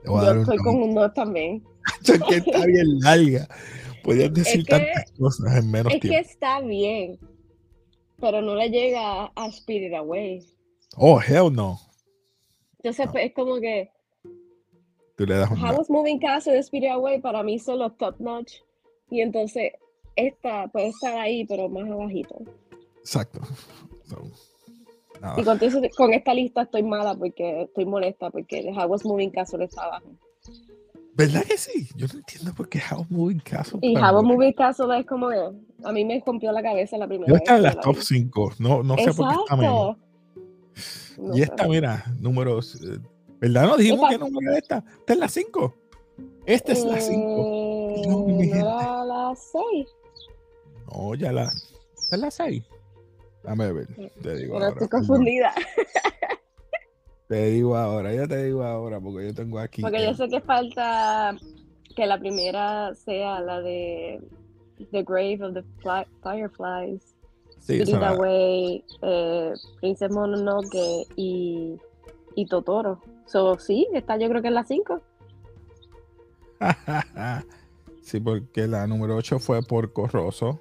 Le 0.03 0.11
voy 0.11 0.18
a 0.20 0.22
Yo 0.22 0.27
dar 0.27 0.37
estoy 0.38 0.57
no. 0.59 0.62
con 0.64 0.83
un 0.83 0.94
2 0.94 1.14
también. 1.14 1.64
Es 2.04 2.22
que 2.22 2.36
está 2.36 2.66
bien 2.66 2.98
larga. 3.00 3.48
Podías 4.02 4.32
decir 4.34 4.64
que- 4.64 4.70
tantas 4.70 5.10
cosas 5.12 5.56
en 5.56 5.70
menos 5.70 5.92
Es 5.94 6.00
que 6.00 6.08
tiempo. 6.08 6.28
está 6.28 6.60
bien, 6.60 7.18
pero 8.20 8.42
no 8.42 8.54
le 8.54 8.68
llega 8.68 9.32
a 9.34 9.46
Spirit 9.48 9.94
Away. 9.94 10.44
Oh, 10.96 11.20
hell 11.20 11.52
no. 11.52 11.78
Entonces, 12.78 13.06
No. 13.06 13.18
es 13.20 13.32
como 13.32 13.60
que 13.60 13.90
Tú 15.16 15.24
le 15.26 15.36
das 15.36 15.50
un 15.50 15.60
no. 15.60 15.66
House 15.68 15.88
Moving 15.88 16.18
Castle 16.18 16.56
y 16.56 16.58
Spirit 16.58 16.90
Away 16.90 17.20
para 17.20 17.42
mí 17.42 17.58
son 17.58 17.78
los 17.78 17.96
top 17.96 18.16
notch. 18.18 18.54
Y 19.10 19.20
entonces, 19.20 19.72
esta 20.16 20.66
puede 20.68 20.88
estar 20.88 21.16
ahí, 21.18 21.44
pero 21.46 21.68
más 21.68 21.88
abajito. 21.90 22.36
Exacto. 22.98 23.40
So. 24.08 24.22
Y 25.38 25.90
con, 25.96 26.12
esta 26.12 26.34
lista 26.34 26.62
estoy 26.62 26.82
mala 26.82 27.14
porque 27.14 27.62
estoy 27.62 27.86
molesta 27.86 28.30
porque 28.30 28.58
el 28.58 28.74
House 28.74 29.04
Moving 29.06 29.30
Castle 29.30 29.64
está 29.64 29.84
abajo. 29.84 30.06
¿Verdad 31.16 31.44
que 31.44 31.57
sí? 31.57 31.88
Yo 31.96 32.07
no 32.12 32.18
entiendo 32.18 32.53
por 32.55 32.68
qué 32.68 32.81
House 32.81 33.07
Moving 33.11 33.38
Castle. 33.40 33.79
Y 33.83 33.94
mí- 33.94 33.94
Moving 34.22 34.53
Castle 34.55 34.98
es 34.98 35.07
como 35.07 35.29
a 35.31 35.92
mí 35.92 36.05
me 36.05 36.22
rompió 36.27 36.50
la 36.53 36.62
cabeza 36.62 36.96
la 36.98 37.07
primera 37.07 37.29
Yo 37.29 37.37
está 37.37 37.57
en 37.57 37.62
las 37.62 37.77
la 37.77 37.81
top 37.83 37.96
vi. 37.96 38.03
5. 38.03 38.53
No, 38.59 38.83
no 38.83 38.96
sé 38.96 39.12
por 39.14 39.29
qué 39.29 39.35
está 39.40 39.57
menos. 39.57 39.96
No 41.18 41.35
Y 41.35 41.38
sé. 41.38 41.42
esta, 41.44 41.68
mira, 41.68 42.05
números. 42.20 42.74
eh, 42.83 42.98
¿Verdad? 43.40 43.66
No 43.68 43.77
dijimos 43.77 44.09
qué 44.11 44.18
número 44.18 44.53
es 44.53 44.59
esta. 44.59 44.85
Esta 45.00 45.12
es 45.12 45.18
la 45.18 45.29
5. 45.29 45.74
Esta 46.46 46.72
es 46.72 46.85
la 46.85 47.00
5. 47.00 47.92
Eh, 47.96 48.03
No, 48.09 48.18
no 48.27 48.40
era 48.42 49.05
la 49.05 49.35
6. 49.37 49.88
No, 50.92 51.14
ya 51.14 51.31
la. 51.33 51.44
Esta 51.44 52.16
es 52.16 52.20
la 52.20 52.31
6. 52.31 52.64
Dame 53.44 53.72
ver. 53.72 53.87
Te 54.20 54.37
digo 54.37 54.55
Pero 54.55 54.55
ahora. 54.55 54.68
estoy 54.70 54.88
confundida. 54.88 55.55
Te 57.28 57.46
digo 57.46 57.76
ahora. 57.76 58.12
Ya 58.12 58.26
te 58.26 58.44
digo 58.44 58.62
ahora 58.62 59.00
porque 59.00 59.26
yo 59.26 59.34
tengo 59.34 59.58
aquí. 59.58 59.82
Porque 59.82 60.04
yo 60.04 60.14
sé 60.14 60.28
que 60.28 60.40
falta 60.40 61.37
que 61.96 62.06
la 62.06 62.18
primera 62.18 62.94
sea 62.94 63.40
la 63.40 63.60
de 63.60 64.20
The 64.90 65.02
Grave 65.04 65.38
of 65.42 65.54
the 65.54 65.62
Fly- 65.82 66.06
Fireflies, 66.22 67.14
Sí, 67.60 67.82
la- 67.84 68.10
Away, 68.10 68.84
eh, 69.00 69.52
Princess 69.80 70.10
Mononoke 70.10 71.06
y, 71.16 71.76
y 72.34 72.46
Totoro. 72.46 73.00
So, 73.26 73.58
sí, 73.58 73.87
esta 73.94 74.18
yo 74.18 74.28
creo 74.28 74.42
que 74.42 74.48
es 74.48 74.54
la 74.54 74.64
5. 74.64 75.00
sí, 78.02 78.20
porque 78.20 78.66
la 78.66 78.87
número 78.87 79.16
8 79.16 79.38
fue 79.38 79.62
Porco 79.62 80.06
Rosso. 80.08 80.60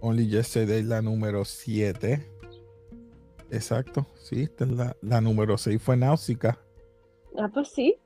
Only 0.00 0.28
Yesterday 0.28 0.82
la 0.84 1.02
número 1.02 1.44
7. 1.44 2.24
Exacto, 3.50 4.06
sí, 4.22 4.42
esta 4.42 4.64
es 4.64 4.70
la, 4.70 4.96
la 5.00 5.20
número 5.20 5.56
6 5.56 5.80
fue 5.82 5.96
Náusica. 5.96 6.58
Ah, 7.36 7.50
pues 7.52 7.68
sí. 7.68 7.96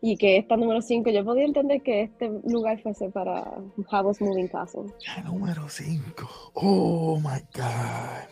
y 0.00 0.16
que 0.18 0.36
esta 0.36 0.56
número 0.56 0.82
5, 0.82 1.08
yo 1.10 1.24
podía 1.24 1.44
entender 1.44 1.82
que 1.82 2.02
este 2.02 2.28
lugar 2.46 2.78
fuese 2.82 3.08
para 3.08 3.56
House 3.88 4.20
Moving 4.20 4.48
Castle. 4.48 4.92
La 5.06 5.22
número 5.22 5.66
5. 5.68 6.28
Oh 6.54 7.18
my 7.18 7.40
God. 7.54 8.28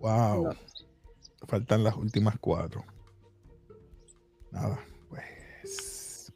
Wow. 0.00 0.54
Faltan 1.46 1.84
las 1.84 1.96
últimas 1.96 2.38
cuatro. 2.38 2.84
Nada, 4.50 4.78
pues. 5.08 6.32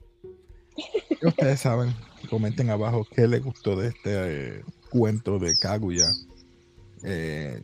Ustedes 1.23 1.61
saben, 1.61 1.95
comenten 2.31 2.71
abajo 2.71 3.07
qué 3.15 3.27
les 3.27 3.43
gustó 3.43 3.77
de 3.77 3.89
este 3.89 4.59
eh, 4.59 4.65
cuento 4.91 5.39
de 5.39 5.55
Kaguya. 5.61 6.07
Eh, 7.03 7.63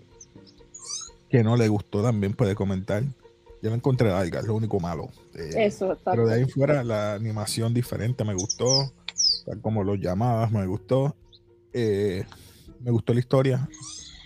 que 1.31 1.43
no 1.45 1.57
le 1.57 1.69
gustó 1.69 2.03
también 2.03 2.35
puede 2.35 2.55
comentar. 2.55 3.03
Yo 3.63 3.69
no 3.71 3.77
encontré 3.77 4.11
algo, 4.11 4.39
es 4.39 4.47
lo 4.47 4.55
único 4.55 4.81
malo. 4.81 5.09
Eh, 5.35 5.67
Eso, 5.67 5.97
Pero 6.05 6.27
de 6.27 6.35
ahí 6.35 6.45
fuera, 6.47 6.83
la 6.83 7.15
animación 7.15 7.75
diferente 7.75 8.25
me 8.25 8.35
gustó. 8.35 8.93
Tal 9.45 9.61
como 9.61 9.85
los 9.85 9.99
llamadas 9.99 10.51
me 10.51 10.67
gustó. 10.67 11.15
Eh, 11.73 12.25
me 12.81 12.91
gustó 12.91 13.13
la 13.13 13.21
historia. 13.21 13.69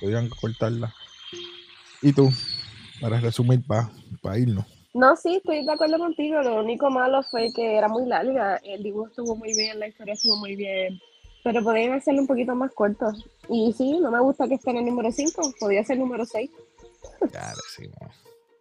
Podrían 0.00 0.28
cortarla. 0.28 0.94
¿Y 2.00 2.12
tú? 2.12 2.30
Para 3.00 3.18
resumir, 3.20 3.62
para 3.66 4.38
irnos. 4.38 4.66
No, 4.94 5.16
sí, 5.16 5.36
estoy 5.36 5.64
de 5.66 5.72
acuerdo 5.72 5.98
contigo. 5.98 6.40
Lo 6.42 6.60
único 6.60 6.88
malo 6.88 7.22
fue 7.24 7.52
que 7.52 7.76
era 7.76 7.88
muy 7.88 8.06
larga. 8.06 8.56
El 8.58 8.82
dibujo 8.84 9.08
estuvo 9.08 9.34
muy 9.34 9.54
bien, 9.56 9.80
la 9.80 9.88
historia 9.88 10.14
estuvo 10.14 10.36
muy 10.36 10.54
bien. 10.54 11.00
Pero 11.42 11.62
podrían 11.62 11.92
hacerlo 11.92 12.20
un 12.20 12.28
poquito 12.28 12.54
más 12.54 12.72
corto. 12.72 13.06
Y 13.48 13.74
sí, 13.76 13.98
no 13.98 14.10
me 14.12 14.20
gusta 14.20 14.46
que 14.46 14.54
esté 14.54 14.70
en 14.70 14.78
el 14.78 14.86
número 14.86 15.10
5. 15.10 15.54
Podría 15.58 15.84
ser 15.84 15.94
el 15.94 16.00
número 16.02 16.24
6. 16.24 16.48
Claro, 17.30 17.60
sí, 17.76 17.90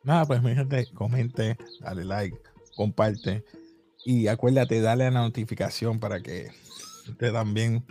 Nada, 0.03 0.25
pues 0.25 0.41
mi 0.41 0.53
gente, 0.53 0.85
comente, 0.93 1.57
dale 1.79 2.03
like, 2.03 2.37
comparte 2.75 3.43
y 4.05 4.27
acuérdate, 4.27 4.81
dale 4.81 5.05
a 5.05 5.11
la 5.11 5.21
notificación 5.21 5.99
para 5.99 6.21
que 6.21 6.49
te 7.17 7.31
también 7.31 7.85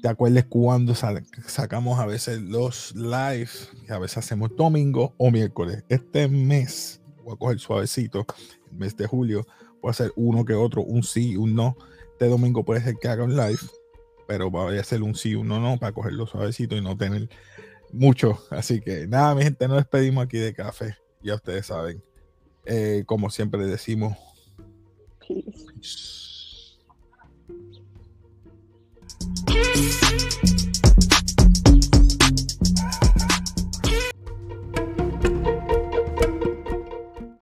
te 0.00 0.08
acuerdes 0.08 0.44
cuando 0.44 0.94
sacamos 0.94 1.98
a 1.98 2.06
veces 2.06 2.40
los 2.40 2.94
live, 2.94 3.50
que 3.86 3.92
a 3.92 3.98
veces 3.98 4.18
hacemos 4.18 4.54
domingo 4.56 5.14
o 5.16 5.30
miércoles. 5.30 5.82
Este 5.88 6.28
mes 6.28 7.00
voy 7.24 7.34
a 7.34 7.38
coger 7.38 7.58
suavecito, 7.58 8.24
el 8.70 8.78
mes 8.78 8.96
de 8.96 9.06
julio, 9.06 9.46
voy 9.82 9.88
a 9.88 9.90
hacer 9.90 10.12
uno 10.16 10.44
que 10.44 10.54
otro, 10.54 10.82
un 10.82 11.02
sí, 11.02 11.36
un 11.36 11.54
no. 11.54 11.76
Este 12.12 12.28
domingo 12.28 12.64
puede 12.64 12.82
ser 12.82 12.96
que 12.96 13.08
haga 13.08 13.24
un 13.24 13.36
live, 13.36 13.58
pero 14.26 14.50
voy 14.50 14.78
a 14.78 14.80
hacer 14.80 15.02
un 15.02 15.14
sí, 15.14 15.34
un 15.34 15.48
no, 15.48 15.60
no, 15.60 15.78
para 15.78 15.92
cogerlo 15.92 16.26
suavecito 16.26 16.76
y 16.76 16.80
no 16.80 16.96
tener 16.96 17.28
mucho. 17.92 18.38
Así 18.50 18.80
que 18.80 19.06
nada, 19.06 19.34
mi 19.34 19.42
gente, 19.42 19.66
nos 19.68 19.78
despedimos 19.78 20.24
aquí 20.24 20.38
de 20.38 20.54
café 20.54 20.96
ya 21.22 21.34
ustedes 21.34 21.66
saben. 21.66 22.02
Eh, 22.64 23.04
como 23.06 23.30
siempre 23.30 23.64
decimos. 23.66 24.16
Peace. 25.20 26.18